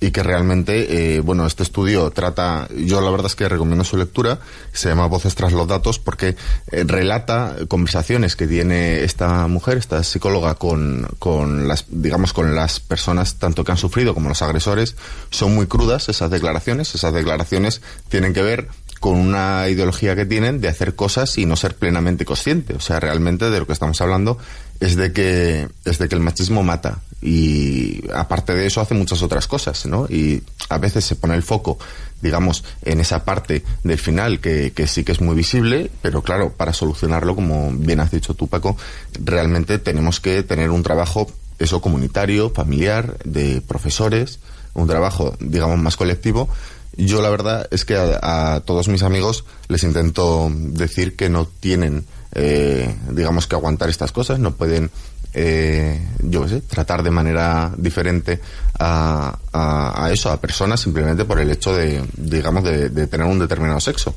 y 0.05 0.11
que 0.11 0.21
realmente, 0.21 1.15
eh, 1.15 1.19
bueno, 1.19 1.47
este 1.47 1.63
estudio 1.63 2.11
trata, 2.11 2.67
yo 2.77 3.01
la 3.01 3.09
verdad 3.09 3.25
es 3.25 3.35
que 3.35 3.49
recomiendo 3.49 3.83
su 3.83 3.97
lectura, 3.97 4.37
se 4.71 4.87
llama 4.87 5.07
Voces 5.07 5.33
tras 5.33 5.51
los 5.51 5.67
datos, 5.67 5.97
porque 5.97 6.35
eh, 6.71 6.83
relata 6.85 7.55
conversaciones 7.67 8.35
que 8.35 8.45
tiene 8.45 9.03
esta 9.03 9.47
mujer, 9.47 9.79
esta 9.79 10.03
psicóloga, 10.03 10.55
con, 10.55 11.07
con 11.17 11.67
las, 11.67 11.85
digamos, 11.89 12.33
con 12.33 12.53
las 12.53 12.79
personas 12.79 13.35
tanto 13.39 13.63
que 13.63 13.71
han 13.71 13.79
sufrido 13.79 14.13
como 14.13 14.29
los 14.29 14.43
agresores, 14.43 14.95
son 15.31 15.55
muy 15.55 15.65
crudas 15.65 16.07
esas 16.07 16.29
declaraciones, 16.29 16.93
esas 16.93 17.11
declaraciones 17.11 17.81
tienen 18.07 18.31
que 18.31 18.43
ver 18.43 18.67
con 18.99 19.17
una 19.17 19.67
ideología 19.69 20.15
que 20.15 20.25
tienen 20.25 20.61
de 20.61 20.67
hacer 20.67 20.95
cosas 20.95 21.37
y 21.39 21.47
no 21.47 21.55
ser 21.55 21.75
plenamente 21.75 22.25
consciente. 22.25 22.75
O 22.75 22.79
sea, 22.79 22.99
realmente 22.99 23.49
de 23.49 23.59
lo 23.59 23.65
que 23.65 23.73
estamos 23.73 23.99
hablando 24.01 24.37
es 24.79 24.95
de 24.95 25.13
que, 25.13 25.67
es 25.85 25.97
de 25.97 26.09
que 26.09 26.15
el 26.15 26.21
machismo 26.21 26.63
mata. 26.63 26.99
Y 27.27 28.03
aparte 28.13 28.53
de 28.53 28.67
eso 28.67 28.81
hace 28.81 28.93
muchas 28.93 29.23
otras 29.23 29.47
cosas, 29.47 29.87
¿no? 29.87 30.05
Y 30.07 30.43
a 30.69 30.77
veces 30.77 31.05
se 31.05 31.15
pone 31.15 31.33
el 31.33 31.41
foco, 31.41 31.79
digamos, 32.21 32.63
en 32.83 32.99
esa 32.99 33.25
parte 33.25 33.63
del 33.83 33.97
final 33.97 34.39
que, 34.39 34.71
sí 34.85 35.03
que 35.03 35.11
es 35.11 35.21
muy 35.21 35.35
visible, 35.35 35.89
pero 36.03 36.21
claro, 36.21 36.51
para 36.51 36.71
solucionarlo, 36.71 37.33
como 37.33 37.71
bien 37.71 37.99
has 37.99 38.11
dicho 38.11 38.35
tú, 38.35 38.47
Paco, 38.47 38.77
realmente 39.13 39.79
tenemos 39.79 40.19
que 40.19 40.43
tener 40.43 40.69
un 40.69 40.83
trabajo, 40.83 41.25
eso 41.57 41.81
comunitario, 41.81 42.51
familiar, 42.51 43.17
de 43.25 43.59
profesores, 43.59 44.37
un 44.75 44.87
trabajo, 44.87 45.35
digamos, 45.39 45.79
más 45.79 45.97
colectivo, 45.97 46.47
yo 46.95 47.23
la 47.23 47.31
verdad 47.31 47.67
es 47.71 47.85
que 47.85 47.95
a, 47.95 48.53
a, 48.53 48.59
todos 48.59 48.87
mis 48.87 49.01
amigos 49.01 49.45
les 49.67 49.83
intento 49.83 50.51
decir 50.53 51.15
que 51.15 51.27
no 51.29 51.45
tienen, 51.45 52.05
eh, 52.33 52.95
digamos 53.09 53.47
que 53.47 53.55
aguantar 53.55 53.89
estas 53.89 54.11
cosas, 54.11 54.39
no 54.39 54.55
pueden, 54.55 54.91
eh, 55.35 55.99
yo 56.21 56.43
qué 56.43 56.49
sé, 56.49 56.61
tratar 56.61 57.03
de 57.03 57.11
manera 57.11 57.71
diferente 57.77 58.39
a, 58.79 59.37
a, 59.51 60.05
a, 60.05 60.11
eso, 60.11 60.31
a 60.31 60.39
personas 60.39 60.79
simplemente 60.79 61.25
por 61.25 61.39
el 61.39 61.51
hecho 61.51 61.75
de, 61.75 62.01
digamos, 62.15 62.63
de, 62.63 62.89
de 62.89 63.07
tener 63.07 63.27
un 63.27 63.39
determinado 63.39 63.81
sexo. 63.81 64.15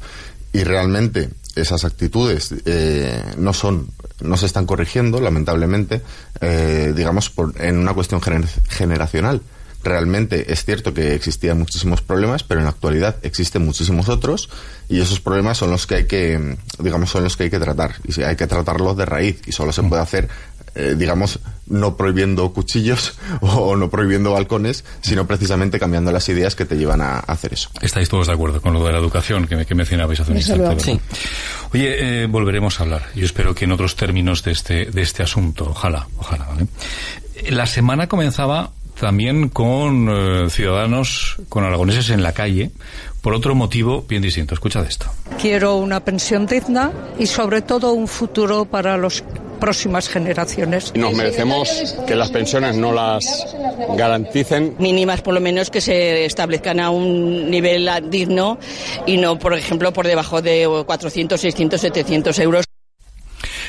Y 0.52 0.62
realmente 0.62 1.28
esas 1.56 1.84
actitudes 1.84 2.54
eh, 2.64 3.20
no 3.36 3.52
son, 3.52 3.88
no 4.20 4.36
se 4.36 4.46
están 4.46 4.64
corrigiendo, 4.64 5.20
lamentablemente, 5.20 6.02
eh, 6.40 6.92
digamos, 6.94 7.30
por, 7.30 7.52
en 7.60 7.78
una 7.78 7.94
cuestión 7.94 8.22
gener 8.22 8.46
generacional 8.68 9.42
realmente 9.82 10.52
es 10.52 10.64
cierto 10.64 10.92
que 10.92 11.14
existían 11.14 11.58
muchísimos 11.58 12.02
problemas, 12.02 12.42
pero 12.42 12.60
en 12.60 12.64
la 12.64 12.70
actualidad 12.70 13.16
existen 13.22 13.64
muchísimos 13.64 14.08
otros 14.08 14.50
y 14.88 15.00
esos 15.00 15.20
problemas 15.20 15.58
son 15.58 15.70
los 15.70 15.86
que 15.86 15.94
hay 15.96 16.06
que, 16.06 16.56
digamos, 16.78 17.10
son 17.10 17.24
los 17.24 17.36
que 17.36 17.44
hay 17.44 17.50
que 17.50 17.60
tratar 17.60 17.94
y 18.04 18.20
hay 18.22 18.36
que 18.36 18.46
tratarlos 18.46 18.96
de 18.96 19.06
raíz 19.06 19.40
y 19.46 19.52
solo 19.52 19.72
se 19.72 19.82
puede 19.82 20.02
hacer 20.02 20.28
eh, 20.78 20.94
digamos, 20.96 21.40
no 21.66 21.96
prohibiendo 21.96 22.52
cuchillos 22.52 23.18
o 23.40 23.76
no 23.76 23.90
prohibiendo 23.90 24.32
balcones, 24.32 24.84
sino 25.00 25.26
precisamente 25.26 25.78
cambiando 25.78 26.12
las 26.12 26.28
ideas 26.28 26.54
que 26.54 26.64
te 26.64 26.76
llevan 26.76 27.00
a, 27.00 27.16
a 27.16 27.32
hacer 27.32 27.52
eso. 27.52 27.70
Estáis 27.80 28.08
todos 28.08 28.28
de 28.28 28.32
acuerdo 28.32 28.60
con 28.60 28.72
lo 28.72 28.84
de 28.84 28.92
la 28.92 28.98
educación 28.98 29.46
que, 29.46 29.56
me, 29.56 29.66
que 29.66 29.74
mencionabais 29.74 30.20
hace 30.20 30.30
un 30.30 30.36
instante. 30.36 30.80
Sí. 30.84 31.00
Oye, 31.74 32.22
eh, 32.22 32.26
volveremos 32.26 32.78
a 32.78 32.84
hablar. 32.84 33.02
Yo 33.14 33.24
espero 33.24 33.54
que 33.54 33.64
en 33.64 33.72
otros 33.72 33.96
términos 33.96 34.42
de 34.44 34.52
este, 34.52 34.86
de 34.86 35.02
este 35.02 35.22
asunto. 35.22 35.66
Ojalá, 35.70 36.06
ojalá, 36.16 36.46
¿vale? 36.46 36.68
La 37.50 37.66
semana 37.66 38.06
comenzaba 38.06 38.70
también 38.98 39.48
con 39.48 40.08
eh, 40.08 40.50
ciudadanos, 40.50 41.36
con 41.48 41.64
aragoneses 41.64 42.10
en 42.10 42.22
la 42.22 42.32
calle, 42.32 42.70
por 43.20 43.34
otro 43.34 43.54
motivo 43.54 44.04
bien 44.08 44.22
distinto. 44.22 44.54
Escucha 44.54 44.82
de 44.82 44.88
esto. 44.88 45.06
Quiero 45.40 45.76
una 45.76 46.00
pensión 46.00 46.46
digna 46.46 46.92
y 47.18 47.26
sobre 47.26 47.62
todo 47.62 47.92
un 47.92 48.08
futuro 48.08 48.64
para 48.64 48.96
las 48.96 49.22
próximas 49.58 50.08
generaciones. 50.08 50.92
Nos 50.94 51.14
merecemos 51.14 51.96
que 52.06 52.14
las 52.14 52.30
pensiones 52.30 52.76
no 52.76 52.92
las 52.92 53.46
garanticen. 53.96 54.76
Mínimas 54.78 55.22
por 55.22 55.34
lo 55.34 55.40
menos 55.40 55.70
que 55.70 55.80
se 55.80 56.24
establezcan 56.24 56.80
a 56.80 56.90
un 56.90 57.50
nivel 57.50 57.88
digno 58.10 58.58
y 59.06 59.16
no, 59.16 59.38
por 59.38 59.54
ejemplo, 59.54 59.92
por 59.92 60.06
debajo 60.06 60.42
de 60.42 60.68
400, 60.86 61.40
600, 61.40 61.80
700 61.80 62.38
euros. 62.38 62.64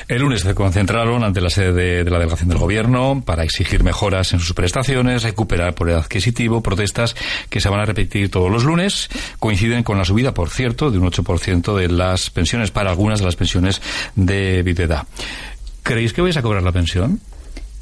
El 0.09 0.21
lunes 0.21 0.41
se 0.41 0.55
concentraron 0.55 1.23
ante 1.23 1.39
la 1.39 1.51
sede 1.51 1.71
de, 1.71 2.03
de, 2.03 2.09
la 2.09 2.17
delegación 2.17 2.49
del 2.49 2.57
gobierno 2.57 3.21
para 3.23 3.43
exigir 3.43 3.83
mejoras 3.83 4.33
en 4.33 4.39
sus 4.39 4.53
prestaciones, 4.53 5.21
recuperar 5.21 5.75
poder 5.75 5.97
adquisitivo, 5.97 6.63
protestas 6.63 7.15
que 7.49 7.61
se 7.61 7.69
van 7.69 7.81
a 7.81 7.85
repetir 7.85 8.31
todos 8.31 8.49
los 8.51 8.63
lunes. 8.63 9.07
Coinciden 9.37 9.83
con 9.83 9.99
la 9.99 10.05
subida, 10.05 10.33
por 10.33 10.49
cierto, 10.49 10.89
de 10.89 10.97
un 10.97 11.11
8% 11.11 11.75
de 11.75 11.89
las 11.89 12.31
pensiones 12.31 12.71
para 12.71 12.89
algunas 12.89 13.19
de 13.19 13.25
las 13.25 13.35
pensiones 13.35 13.83
de 14.15 14.63
viudedad. 14.63 15.05
¿Creéis 15.83 16.13
que 16.13 16.21
vais 16.21 16.37
a 16.37 16.41
cobrar 16.41 16.63
la 16.63 16.71
pensión? 16.71 17.19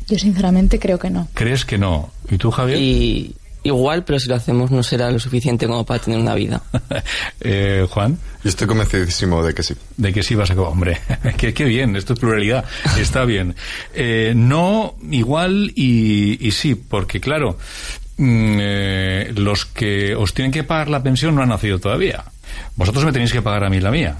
Yo 0.07 0.17
sinceramente 0.17 0.79
creo 0.79 0.97
que 0.97 1.09
no. 1.09 1.27
¿Crees 1.33 1.65
que 1.65 1.77
no? 1.77 2.11
¿Y 2.29 2.37
tú, 2.37 2.49
Javier? 2.51 2.77
Y 2.79 3.35
igual, 3.63 4.05
pero 4.05 4.17
si 4.19 4.29
lo 4.29 4.35
hacemos 4.35 4.71
no 4.71 4.81
será 4.81 5.11
lo 5.11 5.19
suficiente 5.19 5.67
como 5.67 5.85
para 5.85 5.99
tener 6.01 6.19
una 6.19 6.33
vida. 6.35 6.61
eh, 7.41 7.85
Juan. 7.89 8.17
Yo 8.43 8.49
estoy 8.49 8.67
convencidísimo 8.67 9.43
de 9.43 9.53
que 9.53 9.63
sí. 9.63 9.73
De 9.97 10.13
que 10.13 10.23
sí 10.23 10.35
vas 10.35 10.49
a... 10.51 10.61
Hombre, 10.61 10.99
qué, 11.37 11.53
qué 11.53 11.65
bien, 11.65 11.95
esto 11.97 12.13
es 12.13 12.19
pluralidad, 12.19 12.63
está 12.99 13.25
bien. 13.25 13.55
Eh, 13.93 14.31
no, 14.35 14.95
igual 15.11 15.73
y, 15.75 16.47
y 16.47 16.51
sí, 16.51 16.75
porque 16.75 17.19
claro, 17.19 17.57
mm, 18.15 18.57
eh, 18.61 19.33
los 19.35 19.65
que 19.65 20.15
os 20.15 20.33
tienen 20.33 20.53
que 20.53 20.63
pagar 20.63 20.87
la 20.89 21.03
pensión 21.03 21.35
no 21.35 21.41
han 21.41 21.49
nacido 21.49 21.79
todavía. 21.79 22.23
Vosotros 22.77 23.03
me 23.03 23.11
tenéis 23.11 23.33
que 23.33 23.41
pagar 23.41 23.65
a 23.65 23.69
mí 23.69 23.81
la 23.81 23.91
mía. 23.91 24.15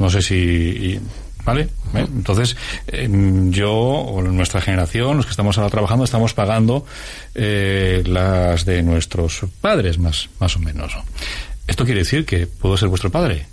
No 0.00 0.10
sé 0.10 0.20
si... 0.22 0.34
y- 0.34 1.00
¿Vale? 1.48 1.62
¿Eh? 1.94 2.06
Entonces, 2.14 2.58
eh, 2.88 3.08
yo 3.48 3.72
o 3.72 4.20
nuestra 4.20 4.60
generación, 4.60 5.16
los 5.16 5.24
que 5.24 5.30
estamos 5.30 5.56
ahora 5.56 5.70
trabajando, 5.70 6.04
estamos 6.04 6.34
pagando 6.34 6.84
eh, 7.34 8.02
las 8.06 8.66
de 8.66 8.82
nuestros 8.82 9.46
padres, 9.62 9.98
más, 9.98 10.28
más 10.40 10.56
o 10.56 10.58
menos. 10.58 10.94
¿no? 10.94 11.04
¿Esto 11.66 11.86
quiere 11.86 12.00
decir 12.00 12.26
que 12.26 12.46
puedo 12.46 12.76
ser 12.76 12.90
vuestro 12.90 13.10
padre? 13.10 13.46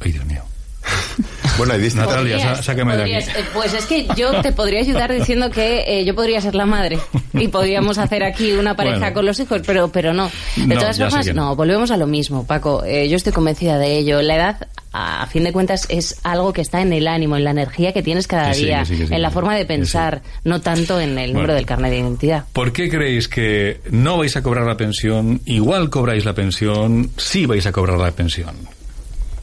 Ay, 0.00 0.10
Dios 0.10 0.26
mío. 0.26 0.42
Bueno, 1.56 1.72
hay 1.74 1.80
distintas- 1.80 2.10
Natalia, 2.10 2.36
Podrías- 2.36 2.56
sá- 2.58 2.62
sácame 2.62 2.96
de 2.96 3.02
aquí. 3.02 3.12
eh, 3.14 3.44
Pues 3.52 3.74
es 3.74 3.84
que 3.86 4.06
yo 4.16 4.40
te 4.42 4.52
podría 4.52 4.78
ayudar 4.78 5.12
diciendo 5.12 5.50
que 5.50 5.82
eh, 5.88 6.04
yo 6.04 6.14
podría 6.14 6.40
ser 6.40 6.54
la 6.54 6.66
madre 6.66 7.00
y 7.34 7.48
podríamos 7.48 7.98
hacer 7.98 8.22
aquí 8.22 8.52
una 8.52 8.76
pareja 8.76 8.98
Bueno. 8.98 9.14
con 9.14 9.26
los 9.26 9.40
hijos, 9.40 9.62
pero, 9.66 9.88
pero 9.88 10.12
no. 10.12 10.30
De 10.54 10.66
No, 10.74 10.80
todas 10.80 10.98
formas, 10.98 11.26
que 11.26 11.34
no. 11.34 11.46
no. 11.46 11.56
volvemos 11.56 11.90
a 11.90 11.96
lo 11.96 12.06
mismo, 12.06 12.46
Paco. 12.46 12.84
Eh, 12.84 13.08
yo 13.08 13.16
estoy 13.16 13.32
convencida 13.32 13.76
de 13.76 13.98
ello. 13.98 14.22
La 14.22 14.36
edad, 14.36 14.68
a 14.92 15.26
fin 15.26 15.42
de 15.42 15.52
cuentas, 15.52 15.86
es 15.88 16.20
algo 16.22 16.52
que 16.52 16.60
está 16.60 16.80
en 16.80 16.92
el 16.92 17.08
ánimo, 17.08 17.36
en 17.36 17.42
la 17.42 17.50
energía 17.50 17.92
que 17.92 18.04
tienes 18.04 18.28
cada 18.28 18.50
Que 18.50 18.54
sí, 18.54 18.64
día, 18.66 18.78
que 18.80 18.86
sí, 18.86 18.96
que 18.98 19.06
sí, 19.08 19.14
en 19.14 19.20
la 19.22 19.30
forma 19.32 19.56
de 19.56 19.64
pensar, 19.64 20.22
no 20.44 20.60
tanto 20.60 21.00
en 21.00 21.18
el 21.18 21.32
número 21.32 21.48
Bueno. 21.48 21.54
del 21.54 21.66
carnet 21.66 21.90
de 21.90 21.98
identidad. 21.98 22.44
¿Por 22.52 22.72
qué 22.72 22.88
creéis 22.88 23.26
que 23.26 23.80
no 23.90 24.16
vais 24.18 24.36
a 24.36 24.42
cobrar 24.44 24.64
la 24.64 24.76
pensión? 24.76 25.40
Igual 25.44 25.90
cobráis 25.90 26.24
la 26.24 26.34
pensión, 26.34 27.10
sí 27.16 27.46
vais 27.46 27.66
a 27.66 27.72
cobrar 27.72 27.98
la 27.98 28.12
pensión. 28.12 28.54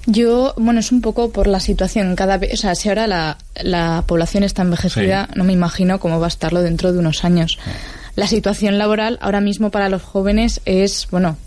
Yo, 0.07 0.53
bueno, 0.57 0.79
es 0.79 0.91
un 0.91 1.01
poco 1.01 1.31
por 1.31 1.47
la 1.47 1.59
situación. 1.59 2.15
Cada 2.15 2.37
vez, 2.37 2.53
o 2.53 2.57
sea, 2.57 2.75
si 2.75 2.89
ahora 2.89 3.07
la, 3.07 3.37
la 3.61 4.03
población 4.05 4.43
está 4.43 4.61
envejecida, 4.61 5.27
no 5.35 5.43
me 5.43 5.53
imagino 5.53 5.99
cómo 5.99 6.19
va 6.19 6.27
a 6.27 6.29
estarlo 6.29 6.61
dentro 6.61 6.93
de 6.93 6.99
unos 6.99 7.23
años. 7.25 7.57
La 8.15 8.27
situación 8.27 8.77
laboral 8.77 9.17
ahora 9.21 9.41
mismo 9.41 9.71
para 9.71 9.89
los 9.89 10.01
jóvenes 10.03 10.61
es, 10.65 11.07
bueno, 11.11 11.37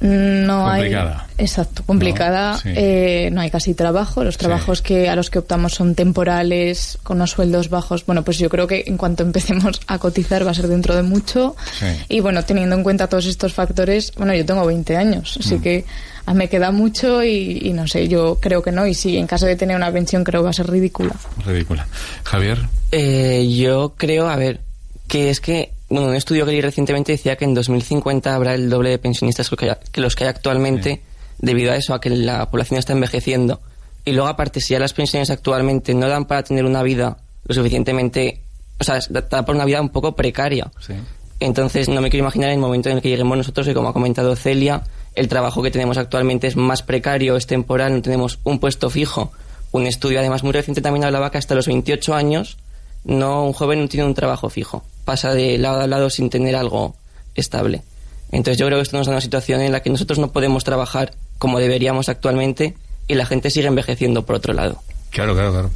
no 0.00 0.64
Complicada. 0.66 1.26
hay. 1.38 1.44
Exacto, 1.44 1.82
complicada. 1.86 2.52
No, 2.52 2.58
sí. 2.58 2.68
eh, 2.76 3.30
no 3.32 3.40
hay 3.40 3.50
casi 3.50 3.72
trabajo. 3.72 4.22
Los 4.22 4.36
trabajos 4.36 4.82
que 4.82 5.08
a 5.08 5.16
los 5.16 5.30
que 5.30 5.38
optamos 5.38 5.72
son 5.74 5.94
temporales, 5.94 6.98
con 7.02 7.16
unos 7.16 7.30
sueldos 7.30 7.70
bajos. 7.70 8.04
Bueno, 8.04 8.22
pues 8.22 8.38
yo 8.38 8.50
creo 8.50 8.66
que 8.66 8.84
en 8.86 8.98
cuanto 8.98 9.22
empecemos 9.22 9.80
a 9.86 9.98
cotizar 9.98 10.46
va 10.46 10.50
a 10.50 10.54
ser 10.54 10.68
dentro 10.68 10.94
de 10.94 11.02
mucho. 11.02 11.56
Sí. 11.78 11.86
Y 12.10 12.20
bueno, 12.20 12.44
teniendo 12.44 12.76
en 12.76 12.82
cuenta 12.82 13.06
todos 13.06 13.24
estos 13.26 13.54
factores, 13.54 14.12
bueno, 14.16 14.34
yo 14.34 14.44
tengo 14.44 14.66
20 14.66 14.96
años, 14.96 15.36
Mm. 15.38 15.40
así 15.40 15.58
que 15.60 15.84
ah, 15.88 16.15
me 16.34 16.48
queda 16.48 16.70
mucho 16.70 17.22
y, 17.22 17.60
y 17.62 17.72
no 17.72 17.86
sé, 17.86 18.08
yo 18.08 18.38
creo 18.40 18.62
que 18.62 18.72
no. 18.72 18.86
Y 18.86 18.94
sí, 18.94 19.16
en 19.16 19.26
caso 19.26 19.46
de 19.46 19.56
tener 19.56 19.76
una 19.76 19.92
pensión 19.92 20.24
creo 20.24 20.40
que 20.40 20.44
va 20.44 20.50
a 20.50 20.54
ser 20.54 20.68
ridícula. 20.68 21.14
Ridícula. 21.44 21.86
Javier. 22.24 22.58
Eh, 22.92 23.46
yo 23.58 23.94
creo, 23.96 24.28
a 24.28 24.36
ver, 24.36 24.60
que 25.08 25.30
es 25.30 25.40
que, 25.40 25.72
bueno, 25.88 26.08
un 26.08 26.14
estudio 26.16 26.44
que 26.46 26.52
leí 26.52 26.60
recientemente 26.60 27.12
decía 27.12 27.36
que 27.36 27.44
en 27.44 27.54
2050 27.54 28.34
habrá 28.34 28.54
el 28.54 28.68
doble 28.70 28.90
de 28.90 28.98
pensionistas 28.98 29.48
que, 29.50 29.70
hay- 29.70 29.76
que 29.92 30.00
los 30.00 30.14
que 30.16 30.24
hay 30.24 30.30
actualmente, 30.30 31.02
debido 31.38 31.72
a 31.72 31.76
eso, 31.76 31.94
a 31.94 32.00
que 32.00 32.10
la 32.10 32.50
población 32.50 32.78
está 32.78 32.92
envejeciendo. 32.92 33.60
Y 34.04 34.12
luego, 34.12 34.28
aparte, 34.28 34.60
si 34.60 34.72
ya 34.74 34.78
las 34.80 34.92
pensiones 34.92 35.30
actualmente 35.30 35.92
no 35.94 36.08
dan 36.08 36.24
para 36.26 36.42
tener 36.42 36.64
una 36.64 36.82
vida 36.82 37.18
lo 37.44 37.54
suficientemente, 37.54 38.40
o 38.78 38.84
sea, 38.84 38.98
da 39.10 39.20
da 39.22 39.44
para 39.44 39.56
una 39.56 39.64
vida 39.64 39.80
un 39.80 39.88
poco 39.90 40.14
precaria. 40.16 40.70
Sí. 40.80 40.94
Entonces, 41.38 41.88
no 41.88 42.00
me 42.00 42.08
quiero 42.10 42.24
imaginar 42.24 42.50
el 42.50 42.58
momento 42.58 42.88
en 42.88 42.96
el 42.96 43.02
que 43.02 43.10
lleguemos 43.10 43.36
nosotros, 43.36 43.66
que 43.66 43.74
como 43.74 43.88
ha 43.88 43.92
comentado 43.92 44.34
Celia, 44.36 44.82
el 45.16 45.28
trabajo 45.28 45.62
que 45.62 45.70
tenemos 45.70 45.96
actualmente 45.98 46.46
es 46.46 46.56
más 46.56 46.82
precario, 46.82 47.36
es 47.36 47.46
temporal, 47.46 47.94
no 47.94 48.02
tenemos 48.02 48.38
un 48.44 48.60
puesto 48.60 48.90
fijo. 48.90 49.32
Un 49.72 49.86
estudio, 49.86 50.20
además, 50.20 50.42
muy 50.42 50.52
reciente 50.52 50.80
también 50.80 51.04
hablaba 51.04 51.30
que 51.30 51.38
hasta 51.38 51.54
los 51.54 51.66
28 51.66 52.14
años, 52.14 52.58
no 53.04 53.44
un 53.44 53.52
joven 53.52 53.80
no 53.80 53.88
tiene 53.88 54.06
un 54.06 54.14
trabajo 54.14 54.48
fijo. 54.50 54.84
Pasa 55.04 55.34
de 55.34 55.58
lado 55.58 55.80
a 55.80 55.86
lado 55.86 56.10
sin 56.10 56.30
tener 56.30 56.54
algo 56.54 56.94
estable. 57.34 57.82
Entonces, 58.30 58.58
yo 58.58 58.66
creo 58.66 58.78
que 58.78 58.82
esto 58.82 58.96
nos 58.96 59.06
da 59.06 59.12
una 59.12 59.20
situación 59.20 59.62
en 59.62 59.72
la 59.72 59.80
que 59.80 59.90
nosotros 59.90 60.18
no 60.18 60.32
podemos 60.32 60.64
trabajar 60.64 61.14
como 61.38 61.58
deberíamos 61.58 62.08
actualmente 62.08 62.74
y 63.08 63.14
la 63.14 63.26
gente 63.26 63.50
sigue 63.50 63.68
envejeciendo 63.68 64.26
por 64.26 64.36
otro 64.36 64.52
lado. 64.52 64.82
Claro, 65.10 65.34
claro, 65.34 65.52
claro. 65.52 65.70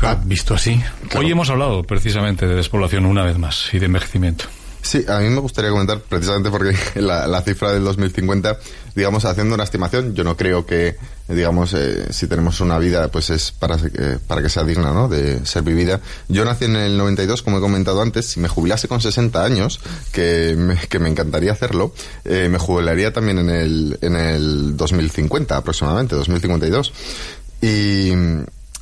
Ah, 0.00 0.16
Visto 0.24 0.54
así. 0.54 0.80
Hoy 1.16 1.30
hemos 1.30 1.50
hablado 1.50 1.82
precisamente 1.82 2.46
de 2.46 2.54
despoblación 2.54 3.04
una 3.04 3.24
vez 3.24 3.36
más 3.36 3.68
y 3.72 3.78
de 3.78 3.86
envejecimiento. 3.86 4.44
Sí, 4.88 5.04
a 5.06 5.18
mí 5.18 5.28
me 5.28 5.40
gustaría 5.40 5.70
comentar 5.70 6.00
precisamente 6.00 6.48
porque 6.50 6.74
la, 7.02 7.42
cifra 7.42 7.72
del 7.72 7.84
2050, 7.84 8.58
digamos, 8.94 9.26
haciendo 9.26 9.54
una 9.54 9.64
estimación, 9.64 10.14
yo 10.14 10.24
no 10.24 10.34
creo 10.34 10.64
que, 10.64 10.96
digamos, 11.28 11.74
eh, 11.74 12.06
si 12.10 12.26
tenemos 12.26 12.62
una 12.62 12.78
vida, 12.78 13.08
pues 13.08 13.28
es 13.28 13.52
para, 13.52 13.76
eh, 13.76 14.16
para 14.26 14.40
que 14.40 14.48
sea 14.48 14.64
digna, 14.64 14.94
¿no? 14.94 15.06
De 15.06 15.44
ser 15.44 15.62
vivida. 15.62 16.00
Yo 16.28 16.42
nací 16.46 16.64
en 16.64 16.76
el 16.76 16.96
92, 16.96 17.42
como 17.42 17.58
he 17.58 17.60
comentado 17.60 18.00
antes, 18.00 18.28
si 18.28 18.40
me 18.40 18.48
jubilase 18.48 18.88
con 18.88 19.02
60 19.02 19.44
años, 19.44 19.78
que 20.10 20.54
me, 20.56 20.78
que 20.78 20.98
me 20.98 21.10
encantaría 21.10 21.52
hacerlo, 21.52 21.92
eh, 22.24 22.48
me 22.50 22.56
jubilaría 22.56 23.12
también 23.12 23.40
en 23.40 23.50
el, 23.50 23.98
en 24.00 24.16
el 24.16 24.74
2050 24.74 25.54
aproximadamente, 25.54 26.16
2052. 26.16 26.94
Y, 27.60 28.12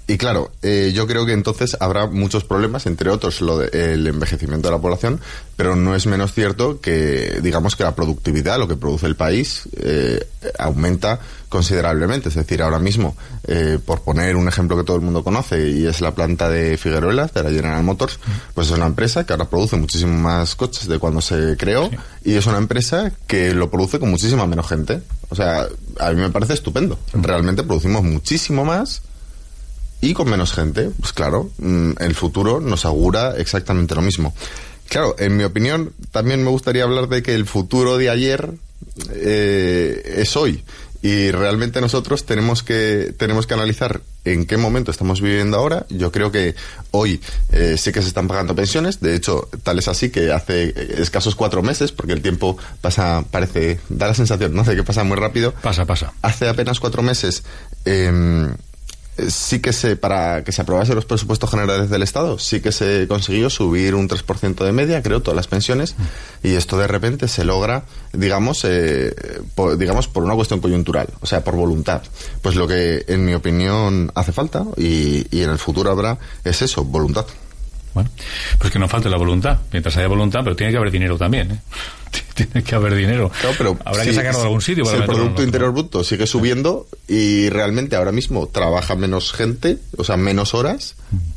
y 0.09 0.19
claro, 0.19 0.53
eh, 0.63 0.93
yo 0.95 1.07
creo 1.07 1.27
que 1.27 1.33
entonces 1.33 1.77
habrá 1.81 2.07
muchos 2.07 2.45
problemas, 2.45 2.87
entre 2.87 3.11
otros 3.11 3.41
lo 3.41 3.59
de- 3.59 3.95
el 3.95 4.07
envejecimiento 4.07 4.69
de 4.69 4.75
la 4.77 4.81
población, 4.81 5.21
pero 5.57 5.75
no 5.75 5.95
es 5.97 6.07
menos 6.07 6.33
cierto 6.33 6.81
que, 6.81 7.41
digamos, 7.43 7.75
que 7.77 7.83
la 7.83 7.95
productividad, 7.95 8.59
lo 8.59 8.69
que 8.69 8.77
produce 8.77 9.07
el 9.07 9.17
país, 9.17 9.63
eh, 9.79 10.25
aumenta 10.59 11.19
considerablemente. 11.49 12.29
Es 12.29 12.35
decir, 12.35 12.63
ahora 12.63 12.79
mismo, 12.79 13.17
eh, 13.49 13.79
por 13.85 14.03
poner 14.03 14.37
un 14.37 14.47
ejemplo 14.47 14.77
que 14.77 14.85
todo 14.85 14.97
el 14.97 15.03
mundo 15.03 15.25
conoce, 15.25 15.71
y 15.71 15.87
es 15.87 16.01
la 16.01 16.15
planta 16.15 16.49
de 16.51 16.77
Figueruelas, 16.77 17.33
de 17.33 17.43
la 17.43 17.51
General 17.51 17.83
Motors, 17.83 18.19
pues 18.55 18.69
es 18.69 18.75
una 18.75 18.87
empresa 18.87 19.25
que 19.25 19.33
ahora 19.33 19.47
produce 19.49 19.77
muchísimo 19.77 20.13
más 20.19 20.55
coches 20.55 20.87
de 20.89 20.99
cuando 20.99 21.21
se 21.21 21.57
creó, 21.57 21.91
y 22.25 22.35
es 22.35 22.47
una 22.47 22.59
empresa 22.59 23.11
que 23.27 23.55
lo 23.55 23.71
produce 23.71 23.99
con 23.99 24.11
muchísima 24.11 24.47
menos 24.47 24.69
gente. 24.69 25.01
O 25.31 25.35
sea, 25.35 25.67
a 25.99 26.11
mí 26.11 26.21
me 26.21 26.31
parece 26.31 26.53
estupendo. 26.55 26.99
Realmente 27.13 27.63
producimos 27.65 28.05
muchísimo 28.05 28.65
más 28.65 29.03
y 30.01 30.15
con 30.15 30.29
menos 30.29 30.53
gente, 30.53 30.91
pues 31.01 31.13
claro, 31.13 31.51
mm, 31.59 31.93
el 32.01 32.15
futuro 32.15 32.61
nos 32.61 32.85
augura 32.85 33.35
exactamente 33.37 33.95
lo 33.95 34.03
mismo. 34.03 34.35
Claro, 34.89 35.17
en 35.19 35.37
mi 35.37 35.45
opinión, 35.45 35.93
también 36.13 36.45
me 36.45 36.51
gustaría 36.51 36.85
hablar 36.85 37.09
de 37.09 37.23
que 37.23 37.35
el 37.35 37.47
futuro 37.47 37.99
de 37.99 38.11
ayer 38.11 38.53
eh, 39.15 40.15
es 40.19 40.37
hoy. 40.37 40.63
Y 41.03 41.31
realmente 41.31 41.81
nosotros 41.81 42.25
tenemos 42.25 42.63
que, 42.63 43.15
tenemos 43.17 43.47
que 43.47 43.55
analizar 43.55 44.01
en 44.25 44.45
qué 44.45 44.57
momento 44.57 44.91
estamos 44.91 45.21
viviendo 45.21 45.57
ahora. 45.57 45.87
Yo 45.89 46.11
creo 46.11 46.33
que 46.33 46.57
hoy 46.91 47.21
eh, 47.53 47.77
sí 47.79 47.93
que 47.93 48.03
se 48.03 48.09
están 48.09 48.27
pagando 48.27 48.57
pensiones. 48.57 49.01
De 49.01 49.15
hecho, 49.15 49.49
tal 49.63 49.79
es 49.79 49.87
así 49.87 50.11
que 50.11 50.33
hace 50.33 50.75
escasos 51.01 51.37
cuatro 51.37 51.63
meses, 51.63 51.93
porque 51.93 52.13
el 52.13 52.23
tiempo 52.23 52.57
pasa, 52.81 53.25
parece, 53.31 53.79
da 53.89 54.09
la 54.09 54.15
sensación, 54.15 54.55
¿no? 54.55 54.65
De 54.65 54.75
que 54.75 54.83
pasa 54.83 55.05
muy 55.05 55.17
rápido. 55.17 55.53
Pasa, 55.53 55.85
pasa. 55.85 56.13
Hace 56.23 56.49
apenas 56.49 56.81
cuatro 56.81 57.03
meses, 57.03 57.45
eh, 57.85 58.49
sí 59.29 59.61
que 59.61 59.73
se, 59.73 59.97
para 59.97 60.45
que 60.45 60.53
se 60.53 60.63
aprobase 60.63 60.95
los 60.95 61.05
presupuestos 61.05 61.51
generales 61.51 61.91
del 61.91 62.03
Estado, 62.03 62.39
sí 62.39 62.61
que 62.61 62.73
se 62.73 63.07
consiguió 63.09 63.51
subir 63.51 63.95
un 63.95 64.09
3% 64.09 64.65
de 64.65 64.73
media, 64.73 65.03
creo, 65.03 65.23
todas 65.23 65.37
las 65.37 65.47
pensiones, 65.47 65.95
y 66.43 66.55
esto 66.55 66.79
de 66.79 66.87
repente 66.87 67.29
se 67.29 67.45
logra, 67.45 67.85
digamos, 68.13 68.65
eh, 68.65 69.15
por, 69.55 69.77
digamos, 69.79 70.09
por 70.09 70.25
una 70.25 70.35
cuestión 70.35 70.61
coyuntural, 70.61 71.09
o 71.21 71.27
sea, 71.27 71.43
por 71.43 71.57
voluntad. 71.57 72.03
Pues 72.43 72.57
lo 72.57 72.67
que, 72.69 73.05
en 73.09 73.25
mi 73.25 73.35
opinión, 73.35 74.13
hace 74.15 74.33
falta, 74.33 74.65
y, 74.77 75.27
y 75.37 75.43
en 75.43 75.51
el 75.51 75.59
futuro 75.59 75.91
habrá, 75.91 76.19
es 76.45 76.63
eso, 76.63 76.85
voluntad. 76.85 77.27
Bueno, 77.97 78.11
pues 78.59 78.71
que 78.71 78.79
no 78.79 78.89
falte 78.89 79.09
la 79.09 79.17
voluntad. 79.17 79.57
Mientras 79.73 79.97
haya 79.97 80.07
voluntad, 80.07 80.41
pero 80.45 80.55
tiene 80.55 80.71
que 80.71 80.77
haber 80.77 80.91
dinero 80.91 81.17
también, 81.17 81.51
¿eh? 81.51 81.61
Tiene 82.35 82.63
que 82.65 82.75
haber 82.75 82.95
dinero. 82.95 83.31
pero 83.59 83.77
Habrá 83.85 84.03
si- 84.03 84.11
que 84.11 84.15
sacarlo 84.17 84.39
de 84.41 84.45
algún 84.47 84.61
sitio 84.63 84.85
si 84.85 84.91
para 84.91 84.97
el 84.97 85.01
meterlo 85.03 85.23
en 85.23 85.27
Producto. 85.29 85.43
Interior 85.45 85.73
Bruto 85.73 86.05
sigue 86.05 86.27
subiendo 86.27 86.87
y 87.09 87.49
realmente 87.51 87.97
ahora 87.97 88.13
mismo 88.13 88.47
trabaja 88.49 88.95
menos 88.97 89.33
gente, 89.33 89.79
o 89.97 90.05
sea, 90.05 90.17
menos 90.17 90.55
horas, 90.55 90.95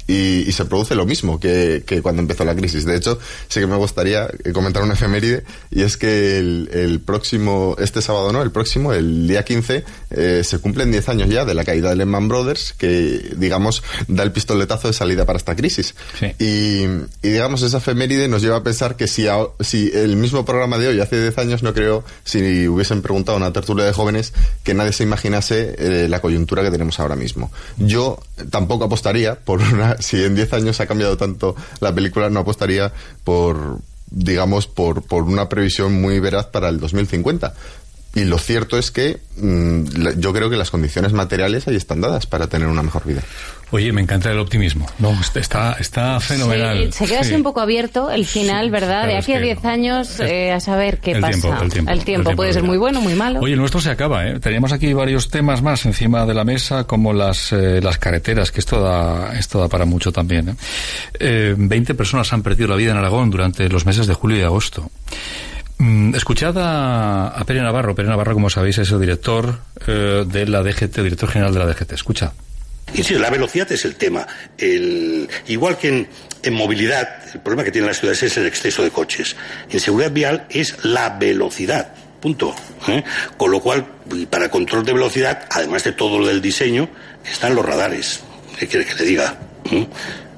y, 0.08 0.40
y 0.48 0.52
se 0.54 0.66
produce 0.66 0.96
lo 0.96 1.06
mismo 1.06 1.40
que, 1.40 1.84
que 1.86 2.02
cuando 2.02 2.22
empezó 2.22 2.44
la 2.44 2.56
crisis. 2.56 2.84
De 2.86 2.96
hecho, 2.96 3.20
sí 3.48 3.60
que 3.60 3.68
me 3.68 3.76
gustaría 3.76 4.28
eh, 4.44 4.52
comentar 4.52 4.82
una 4.82 4.96
efeméride, 4.96 5.44
y 5.70 5.84
es 5.84 5.98
que 5.98 6.40
el, 6.40 6.70
el 6.74 7.00
próximo, 7.00 7.76
este 7.80 8.02
sábado 8.02 8.34
no, 8.34 8.42
el 8.42 8.52
próximo, 8.52 8.92
el 8.94 9.28
día 9.28 9.46
15, 9.46 9.84
eh, 10.12 10.42
se 10.44 10.58
cumplen 10.60 10.92
10 10.92 11.10
años 11.10 11.30
ya 11.30 11.46
de 11.46 11.54
la 11.54 11.64
caída 11.64 11.90
de 11.90 11.96
Lehman 11.98 12.28
Brothers, 12.28 12.74
que, 12.74 13.34
digamos, 13.38 13.84
da 14.08 14.24
el 14.24 14.32
pistoletazo 14.32 14.88
de 14.88 14.94
salida 14.94 15.26
para 15.26 15.38
esta 15.38 15.56
crisis. 15.56 15.94
Y, 16.40 16.84
y, 16.86 16.90
digamos, 17.22 17.62
esa 17.62 17.78
efeméride 17.78 18.28
nos 18.28 18.42
lleva 18.42 18.58
a 18.58 18.64
pensar 18.64 18.96
que 18.96 19.08
si, 19.08 19.28
a- 19.28 19.38
si 19.60 19.92
el 19.94 20.16
mismo 20.16 20.44
programa 20.44 20.69
de 20.78 20.88
hoy 20.88 21.00
hace 21.00 21.22
10 21.22 21.38
años 21.38 21.64
no 21.64 21.74
creo, 21.74 22.04
si 22.24 22.68
hubiesen 22.68 23.02
preguntado 23.02 23.38
a 23.38 23.42
una 23.42 23.54
tertulia 23.54 23.86
de 23.86 23.94
jóvenes, 23.94 24.34
que 24.64 24.74
nadie 24.74 24.94
se 24.94 25.04
imaginase 25.04 25.76
eh, 25.78 26.08
la 26.08 26.22
coyuntura 26.22 26.64
que 26.64 26.72
tenemos 26.72 27.00
ahora 27.00 27.16
mismo. 27.16 27.52
Yo 27.78 28.20
tampoco 28.50 28.86
apostaría 28.86 29.36
por 29.36 29.62
una, 29.62 29.98
si 30.00 30.24
en 30.24 30.36
10 30.36 30.54
años 30.54 30.80
ha 30.80 30.88
cambiado 30.88 31.18
tanto 31.18 31.56
la 31.80 31.94
película, 31.94 32.30
no 32.30 32.42
apostaría 32.42 32.92
por, 33.24 33.80
digamos, 34.12 34.68
por, 34.68 35.04
por 35.04 35.24
una 35.24 35.50
previsión 35.50 35.94
muy 35.94 36.20
veraz 36.20 36.48
para 36.48 36.70
el 36.70 36.80
2050. 36.80 37.54
Y 38.16 38.26
lo 38.26 38.40
cierto 38.40 38.78
es 38.78 38.90
que 38.90 39.20
mm, 39.38 39.84
yo 40.18 40.34
creo 40.34 40.50
que 40.50 40.58
las 40.58 40.72
condiciones 40.72 41.14
materiales 41.14 41.68
ahí 41.68 41.76
están 41.76 42.02
dadas 42.02 42.26
para 42.26 42.48
tener 42.48 42.68
una 42.68 42.82
mejor 42.82 43.06
vida. 43.06 43.22
Oye, 43.72 43.92
me 43.92 44.02
encanta 44.02 44.32
el 44.32 44.40
optimismo. 44.40 44.88
No, 44.98 45.16
está, 45.36 45.74
está 45.80 46.20
fenomenal. 46.20 46.86
Sí, 46.92 46.92
se 46.92 47.06
queda 47.06 47.20
así 47.20 47.30
Sí. 47.30 47.36
un 47.36 47.44
poco 47.44 47.62
abierto 47.62 48.10
el 48.10 48.26
final, 48.26 48.72
¿verdad? 48.72 49.02
claro, 49.04 49.08
de 49.12 49.18
aquí 49.18 49.34
a 49.34 49.38
que 49.38 49.44
10 49.44 49.66
años 49.66 50.20
eh, 50.22 50.52
a 50.52 50.60
saber 50.60 50.98
qué 51.00 51.12
el 51.12 51.22
pasa. 51.22 51.40
tiempo, 51.40 51.64
el 51.64 51.72
tiempo, 51.72 51.92
el 51.92 52.04
tiempo 52.04 52.32
puede 52.36 52.54
ser 52.54 52.64
muy 52.64 52.78
bueno, 52.78 53.00
muy 53.00 53.14
malo. 53.14 53.40
Oye, 53.42 53.54
el 53.54 53.60
nuestro 53.60 53.80
se 53.80 53.92
acaba, 53.92 54.26
¿eh? 54.28 54.40
Teníamos 54.40 54.72
aquí 54.72 54.92
varios 54.94 55.30
temas 55.30 55.62
más 55.62 55.86
encima 55.86 56.26
de 56.26 56.34
la 56.34 56.44
mesa, 56.44 56.86
como 56.86 57.14
las, 57.14 57.52
eh, 57.54 57.80
las 57.82 58.00
carreteras, 58.00 58.52
que 58.52 58.60
esto 58.60 58.82
da, 58.82 59.38
esto 59.38 59.60
da 59.60 59.68
para 59.68 59.86
mucho 59.86 60.12
también. 60.12 60.50
¿eh? 60.50 60.56
Eh, 61.20 61.56
20 61.56 61.94
personas 61.94 62.34
han 62.34 62.42
perdido 62.42 62.70
la 62.70 62.76
vida 62.76 62.92
en 62.92 62.98
Aragón 62.98 63.30
durante 63.30 63.70
los 63.70 63.86
meses 63.86 64.08
de 64.08 64.16
julio 64.16 64.40
y 64.40 64.42
agosto. 64.42 64.90
Mm, 65.78 66.16
Escuchad 66.16 66.58
a, 66.58 67.28
a 67.30 67.44
Pere 67.46 67.62
Navarro. 67.62 67.94
Pere 67.94 68.10
Navarro, 68.10 68.34
como 68.34 68.50
sabéis, 68.50 68.80
es 68.80 68.92
el 68.92 69.00
director 69.00 69.60
eh, 69.88 70.26
de 70.28 70.48
la 70.48 70.64
DGT, 70.64 70.98
el 70.98 71.04
director 71.04 71.30
general 71.30 71.54
de 71.54 71.60
la 71.60 71.66
DGT. 71.68 71.94
Escucha. 71.94 72.34
Insisto, 72.94 73.20
la 73.20 73.30
velocidad 73.30 73.72
es 73.72 73.86
el 73.86 73.96
tema. 73.96 74.26
El- 74.58 75.28
igual 75.48 75.78
que 75.78 75.88
en, 75.90 76.10
en 76.44 76.54
movilidad, 76.54 77.08
el 77.34 77.40
problema 77.42 77.64
que 77.64 77.72
tienen 77.72 77.88
las 77.88 78.00
ciudades 78.00 78.24
es 78.24 78.38
el 78.38 78.46
exceso 78.48 78.84
de 78.84 78.92
coches. 78.92 79.36
En 79.70 79.80
seguridad 79.80 80.12
vial 80.12 80.46
es 80.50 80.84
la 80.84 81.10
velocidad. 81.18 81.94
Punto. 82.20 82.54
¿eh? 82.88 83.04
Con 83.38 83.52
lo 83.52 83.62
cual, 83.62 83.86
para 84.30 84.50
control 84.50 84.84
de 84.86 84.94
velocidad, 84.94 85.48
además 85.52 85.84
de 85.86 85.94
todo 85.94 86.20
lo 86.20 86.28
del 86.28 86.42
diseño, 86.42 86.90
están 87.30 87.56
los 87.56 87.66
radares. 87.66 88.22
¿Qué 88.58 88.68
quiere 88.68 88.86
que 88.86 88.96
le 88.96 89.06
diga? 89.06 89.38
¿Mm? 89.72 89.84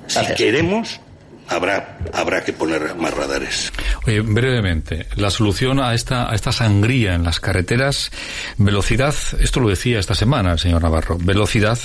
Si 0.07 0.25
queremos, 0.35 0.99
habrá, 1.47 1.97
habrá 2.13 2.43
que 2.43 2.53
poner 2.53 2.93
más 2.95 3.13
radares. 3.13 3.71
Oye, 4.05 4.19
brevemente, 4.21 5.07
la 5.15 5.31
solución 5.31 5.79
a 5.79 5.95
esta, 5.95 6.29
a 6.29 6.35
esta 6.35 6.51
sangría 6.51 7.15
en 7.15 7.23
las 7.23 7.39
carreteras, 7.39 8.11
velocidad, 8.57 9.15
esto 9.39 9.59
lo 9.59 9.69
decía 9.69 9.97
esta 9.99 10.13
semana 10.13 10.51
el 10.51 10.59
señor 10.59 10.83
Navarro, 10.83 11.17
velocidad, 11.19 11.79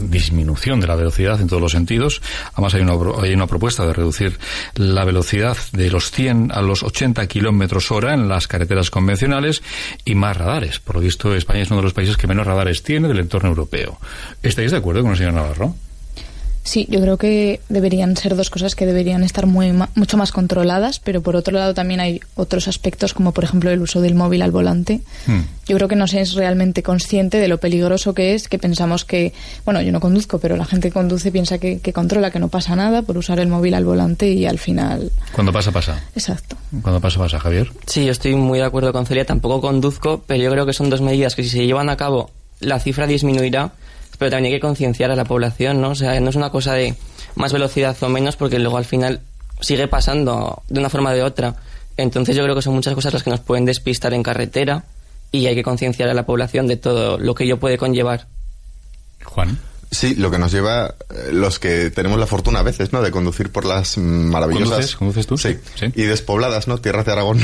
disminución 0.00 0.80
de 0.80 0.86
la 0.86 0.96
velocidad 0.96 1.40
en 1.40 1.48
todos 1.48 1.62
los 1.62 1.72
sentidos. 1.72 2.22
Además 2.52 2.74
hay 2.74 2.82
una, 2.82 2.94
hay 3.22 3.34
una 3.34 3.46
propuesta 3.46 3.86
de 3.86 3.92
reducir 3.92 4.38
la 4.74 5.04
velocidad 5.04 5.56
de 5.72 5.90
los 5.90 6.10
100 6.10 6.52
a 6.52 6.62
los 6.62 6.82
80 6.82 7.26
kilómetros 7.26 7.90
hora 7.90 8.14
en 8.14 8.28
las 8.28 8.48
carreteras 8.48 8.90
convencionales 8.90 9.62
y 10.04 10.14
más 10.14 10.36
radares. 10.36 10.78
Por 10.78 10.96
lo 10.96 11.02
visto, 11.02 11.34
España 11.34 11.62
es 11.62 11.70
uno 11.70 11.80
de 11.80 11.84
los 11.84 11.94
países 11.94 12.16
que 12.16 12.26
menos 12.26 12.46
radares 12.46 12.82
tiene 12.82 13.08
del 13.08 13.20
entorno 13.20 13.48
europeo. 13.48 13.98
¿Estáis 14.42 14.70
de 14.70 14.78
acuerdo 14.78 15.02
con 15.02 15.12
el 15.12 15.16
señor 15.16 15.34
Navarro? 15.34 15.74
Sí, 16.66 16.86
yo 16.90 16.98
creo 17.02 17.18
que 17.18 17.60
deberían 17.68 18.16
ser 18.16 18.34
dos 18.36 18.48
cosas 18.48 18.74
que 18.74 18.86
deberían 18.86 19.22
estar 19.22 19.44
muy 19.46 19.72
ma- 19.72 19.90
mucho 19.94 20.16
más 20.16 20.32
controladas, 20.32 20.98
pero 20.98 21.20
por 21.22 21.36
otro 21.36 21.52
lado 21.52 21.74
también 21.74 22.00
hay 22.00 22.20
otros 22.36 22.68
aspectos 22.68 23.12
como 23.12 23.32
por 23.32 23.44
ejemplo 23.44 23.70
el 23.70 23.82
uso 23.82 24.00
del 24.00 24.14
móvil 24.14 24.40
al 24.40 24.50
volante. 24.50 25.02
Hmm. 25.26 25.40
Yo 25.66 25.76
creo 25.76 25.88
que 25.88 25.94
no 25.96 26.06
se 26.06 26.22
es 26.22 26.32
realmente 26.32 26.82
consciente 26.82 27.36
de 27.36 27.48
lo 27.48 27.58
peligroso 27.58 28.14
que 28.14 28.34
es, 28.34 28.48
que 28.48 28.58
pensamos 28.58 29.04
que, 29.04 29.34
bueno, 29.66 29.82
yo 29.82 29.92
no 29.92 30.00
conduzco, 30.00 30.38
pero 30.38 30.56
la 30.56 30.64
gente 30.64 30.88
que 30.88 30.94
conduce 30.94 31.30
piensa 31.30 31.58
que, 31.58 31.80
que 31.80 31.92
controla, 31.92 32.30
que 32.30 32.38
no 32.38 32.48
pasa 32.48 32.74
nada 32.74 33.02
por 33.02 33.18
usar 33.18 33.38
el 33.40 33.48
móvil 33.48 33.74
al 33.74 33.84
volante 33.84 34.30
y 34.32 34.46
al 34.46 34.58
final... 34.58 35.12
Cuando 35.32 35.52
pasa, 35.52 35.70
pasa. 35.70 36.02
Exacto. 36.16 36.56
Cuando 36.80 36.98
pasa, 37.00 37.18
pasa, 37.18 37.38
Javier. 37.40 37.70
Sí, 37.86 38.06
yo 38.06 38.12
estoy 38.12 38.34
muy 38.36 38.58
de 38.58 38.64
acuerdo 38.64 38.90
con 38.92 39.04
Celia. 39.04 39.26
Tampoco 39.26 39.60
conduzco, 39.60 40.24
pero 40.26 40.42
yo 40.42 40.50
creo 40.50 40.64
que 40.64 40.72
son 40.72 40.88
dos 40.88 41.02
medidas 41.02 41.34
que 41.34 41.42
si 41.42 41.50
se 41.50 41.66
llevan 41.66 41.90
a 41.90 41.96
cabo, 41.98 42.30
la 42.60 42.78
cifra 42.80 43.06
disminuirá, 43.06 43.72
pero 44.18 44.30
también 44.30 44.52
hay 44.52 44.58
que 44.58 44.66
concienciar 44.66 45.10
a 45.10 45.16
la 45.16 45.24
población, 45.24 45.80
¿no? 45.80 45.90
O 45.90 45.94
sea, 45.94 46.18
no 46.20 46.30
es 46.30 46.36
una 46.36 46.50
cosa 46.50 46.74
de 46.74 46.94
más 47.34 47.52
velocidad 47.52 47.96
o 48.02 48.08
menos, 48.08 48.36
porque 48.36 48.58
luego 48.58 48.76
al 48.76 48.84
final 48.84 49.20
sigue 49.60 49.88
pasando 49.88 50.62
de 50.68 50.80
una 50.80 50.90
forma 50.90 51.10
o 51.10 51.14
de 51.14 51.22
otra. 51.22 51.56
Entonces 51.96 52.36
yo 52.36 52.42
creo 52.42 52.54
que 52.54 52.62
son 52.62 52.74
muchas 52.74 52.94
cosas 52.94 53.12
las 53.12 53.22
que 53.22 53.30
nos 53.30 53.40
pueden 53.40 53.64
despistar 53.64 54.14
en 54.14 54.22
carretera 54.22 54.84
y 55.30 55.46
hay 55.46 55.54
que 55.54 55.62
concienciar 55.62 56.08
a 56.08 56.14
la 56.14 56.26
población 56.26 56.66
de 56.66 56.76
todo 56.76 57.18
lo 57.18 57.34
que 57.34 57.44
ello 57.44 57.58
puede 57.58 57.78
conllevar. 57.78 58.26
Juan. 59.24 59.58
Sí, 59.90 60.16
lo 60.16 60.30
que 60.30 60.38
nos 60.38 60.50
lleva, 60.50 60.96
eh, 61.10 61.30
los 61.32 61.60
que 61.60 61.90
tenemos 61.90 62.18
la 62.18 62.26
fortuna 62.26 62.60
a 62.60 62.62
veces, 62.62 62.92
¿no? 62.92 63.00
De 63.00 63.12
conducir 63.12 63.50
por 63.50 63.64
las 63.64 63.96
maravillosas... 63.96 64.96
¿Conduces? 64.96 64.96
¿Conduces 64.96 65.26
tú? 65.26 65.38
Sí, 65.38 65.56
y 65.94 66.02
despobladas, 66.02 66.66
¿no? 66.66 66.78
Tierras 66.78 67.06
de 67.06 67.12
Aragón, 67.12 67.40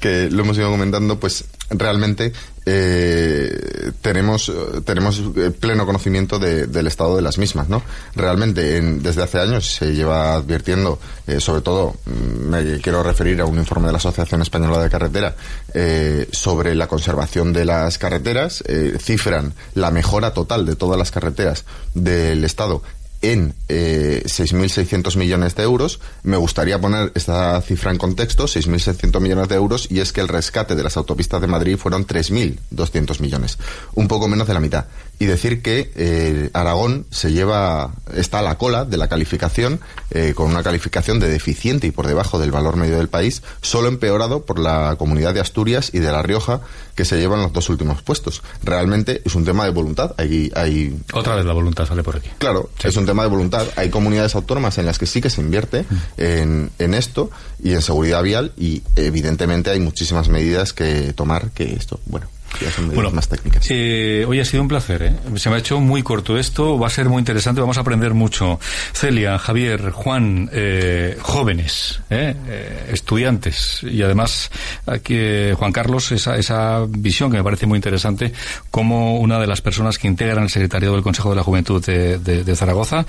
que 0.00 0.28
lo 0.30 0.42
hemos 0.42 0.58
ido 0.58 0.68
comentando, 0.68 1.20
pues 1.20 1.44
realmente 1.70 2.32
eh, 2.66 3.92
tenemos, 4.02 4.52
tenemos 4.84 5.20
eh, 5.36 5.50
pleno 5.50 5.86
conocimiento 5.86 6.38
de- 6.38 6.66
del 6.66 6.86
estado 6.86 7.16
de 7.16 7.22
las 7.22 7.38
mismas, 7.38 7.68
¿no? 7.68 7.82
Realmente, 8.14 8.76
en- 8.76 9.02
desde 9.02 9.22
hace 9.22 9.38
años 9.40 9.66
se 9.74 9.92
lleva 9.94 10.34
advirtiendo, 10.34 10.98
eh, 11.26 11.40
sobre 11.40 11.62
todo, 11.62 11.96
mm, 12.06 12.48
me 12.48 12.80
quiero 12.80 13.02
referir 13.02 13.40
a 13.40 13.46
un 13.46 13.58
informe 13.58 13.86
de 13.86 13.92
la 13.92 13.98
Asociación 13.98 14.42
Española 14.42 14.82
de 14.82 14.90
Carretera, 14.90 15.34
sobre 16.32 16.74
la 16.74 16.86
conservación 16.88 17.52
de 17.52 17.64
las 17.64 17.96
carreteras, 17.98 18.62
cifran 18.98 19.54
la 19.74 19.90
mejora 19.90 20.32
total 20.34 20.66
de 20.66 20.74
todas 20.76 20.98
las 20.98 21.10
carreteras 21.10 21.64
del 21.94 22.44
Estado 22.44 22.82
en 23.22 23.54
eh, 23.68 24.22
6.600 24.24 25.16
millones 25.16 25.54
de 25.54 25.62
euros. 25.62 26.00
Me 26.22 26.36
gustaría 26.36 26.80
poner 26.80 27.12
esta 27.14 27.60
cifra 27.62 27.90
en 27.90 27.98
contexto, 27.98 28.44
6.600 28.44 29.20
millones 29.20 29.48
de 29.48 29.56
euros, 29.56 29.86
y 29.90 30.00
es 30.00 30.12
que 30.12 30.20
el 30.20 30.28
rescate 30.28 30.74
de 30.74 30.82
las 30.82 30.96
autopistas 30.96 31.40
de 31.40 31.46
Madrid 31.46 31.76
fueron 31.76 32.06
3.200 32.06 33.20
millones, 33.20 33.58
un 33.94 34.08
poco 34.08 34.28
menos 34.28 34.48
de 34.48 34.54
la 34.54 34.60
mitad. 34.60 34.86
Y 35.18 35.26
decir 35.26 35.60
que 35.60 35.92
eh, 35.96 36.50
Aragón 36.54 37.06
se 37.10 37.32
lleva, 37.32 37.92
está 38.14 38.38
a 38.38 38.42
la 38.42 38.56
cola 38.56 38.86
de 38.86 38.96
la 38.96 39.08
calificación, 39.08 39.80
eh, 40.10 40.32
con 40.34 40.50
una 40.50 40.62
calificación 40.62 41.20
de 41.20 41.28
deficiente 41.28 41.86
y 41.86 41.90
por 41.90 42.06
debajo 42.06 42.38
del 42.38 42.50
valor 42.50 42.76
medio 42.76 42.96
del 42.96 43.08
país, 43.08 43.42
solo 43.60 43.88
empeorado 43.88 44.46
por 44.46 44.58
la 44.58 44.96
comunidad 44.98 45.34
de 45.34 45.40
Asturias 45.40 45.90
y 45.92 45.98
de 45.98 46.10
La 46.10 46.22
Rioja, 46.22 46.62
que 47.00 47.06
se 47.06 47.18
llevan 47.18 47.40
los 47.40 47.50
dos 47.54 47.70
últimos 47.70 48.02
puestos. 48.02 48.42
Realmente 48.62 49.22
es 49.24 49.34
un 49.34 49.42
tema 49.42 49.64
de 49.64 49.70
voluntad. 49.70 50.14
Hay, 50.18 50.52
hay 50.54 50.94
Otra 51.14 51.34
vez 51.34 51.46
la 51.46 51.54
voluntad 51.54 51.86
sale 51.86 52.02
por 52.02 52.16
aquí. 52.16 52.28
Claro, 52.36 52.68
es 52.84 52.94
un 52.94 53.06
tema 53.06 53.22
de 53.22 53.30
voluntad. 53.30 53.66
Hay 53.76 53.88
comunidades 53.88 54.34
autónomas 54.34 54.76
en 54.76 54.84
las 54.84 54.98
que 54.98 55.06
sí 55.06 55.22
que 55.22 55.30
se 55.30 55.40
invierte 55.40 55.86
en, 56.18 56.70
en 56.78 56.92
esto 56.92 57.30
y 57.62 57.72
en 57.72 57.80
seguridad 57.80 58.22
vial 58.22 58.52
y 58.58 58.82
evidentemente 58.96 59.70
hay 59.70 59.80
muchísimas 59.80 60.28
medidas 60.28 60.74
que 60.74 61.14
tomar 61.14 61.52
que 61.52 61.72
esto, 61.72 62.00
bueno, 62.04 62.26
ya 62.60 62.70
son 62.70 62.88
medidas 62.88 63.12
más 63.12 63.28
técnicas. 63.28 63.66
Eh, 63.70 64.24
hoy 64.26 64.40
ha 64.40 64.44
sido 64.44 64.62
un 64.62 64.68
placer, 64.68 65.02
¿eh? 65.02 65.12
Se 65.38 65.48
me 65.50 65.56
ha 65.56 65.58
hecho 65.58 65.80
muy 65.80 66.02
corto 66.02 66.38
esto, 66.38 66.78
va 66.78 66.86
a 66.88 66.90
ser 66.90 67.08
muy 67.08 67.18
interesante, 67.20 67.60
vamos 67.60 67.78
a 67.78 67.80
aprender 67.82 68.14
mucho. 68.14 68.58
Celia, 68.92 69.38
Javier, 69.38 69.90
Juan, 69.90 70.48
eh, 70.52 71.16
jóvenes, 71.20 72.00
¿eh? 72.10 72.34
Estudiantes 72.92 73.80
y 73.82 74.02
además 74.02 74.50
aquí 74.86 75.18
Juan 75.56 75.72
Carlos, 75.72 76.12
esa, 76.12 76.36
esa 76.36 76.84
visión 76.88 77.30
que 77.30 77.36
me 77.38 77.44
parece 77.44 77.66
muy 77.66 77.76
interesante 77.76 78.32
como 78.70 79.18
una 79.20 79.38
de 79.38 79.46
las 79.46 79.60
personas 79.60 79.98
que 79.98 80.08
integran 80.08 80.44
el 80.44 80.50
secretariado 80.50 80.94
del 80.94 81.02
Consejo 81.04 81.30
de 81.30 81.36
la 81.36 81.42
Juventud 81.42 81.84
de, 81.84 82.18
de- 82.18 82.44
de 82.44 82.56
Zaragoza. 82.56 83.04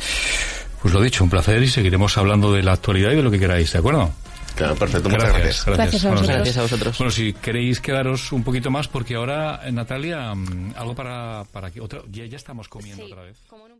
Pues 0.82 0.94
lo 0.96 1.02
dicho, 1.02 1.24
un 1.24 1.30
placer 1.30 1.62
y 1.62 1.68
seguiremos 1.68 2.18
hablando 2.18 2.52
de 2.52 2.64
la 2.64 2.74
actualidad 2.74 3.12
y 3.12 3.16
de 3.16 3.22
lo 3.22 3.30
que 3.30 3.38
queráis, 3.38 3.72
¿de 3.72 3.78
acuerdo? 3.80 4.12
Claro, 4.56 4.76
perfecto, 4.76 5.10
muchas 5.10 5.30
gracias. 5.30 5.66
gracias. 5.66 6.04
Gracias 6.04 6.06
a. 6.06 6.34
Gracias 6.34 6.58
a 6.58 6.62
vosotros. 6.64 6.98
Bueno, 6.98 7.12
si 7.12 7.34
queréis 7.34 7.80
quedaros 7.80 8.32
un 8.32 8.44
poquito 8.44 8.70
más, 8.70 8.88
porque 8.88 9.16
ahora, 9.16 9.62
eh, 9.64 9.72
Natalia, 9.72 10.34
mm, 10.34 10.74
algo 10.76 10.96
para, 10.96 11.46
para 11.52 11.72
que 11.72 11.82
otra, 11.82 12.02
ya, 12.12 12.26
ya 12.26 12.38
estamos 12.38 12.68
comiendo 12.68 13.06
otra 13.06 13.24
vez. 13.24 13.38
Como 13.48 13.66
una 13.66 13.71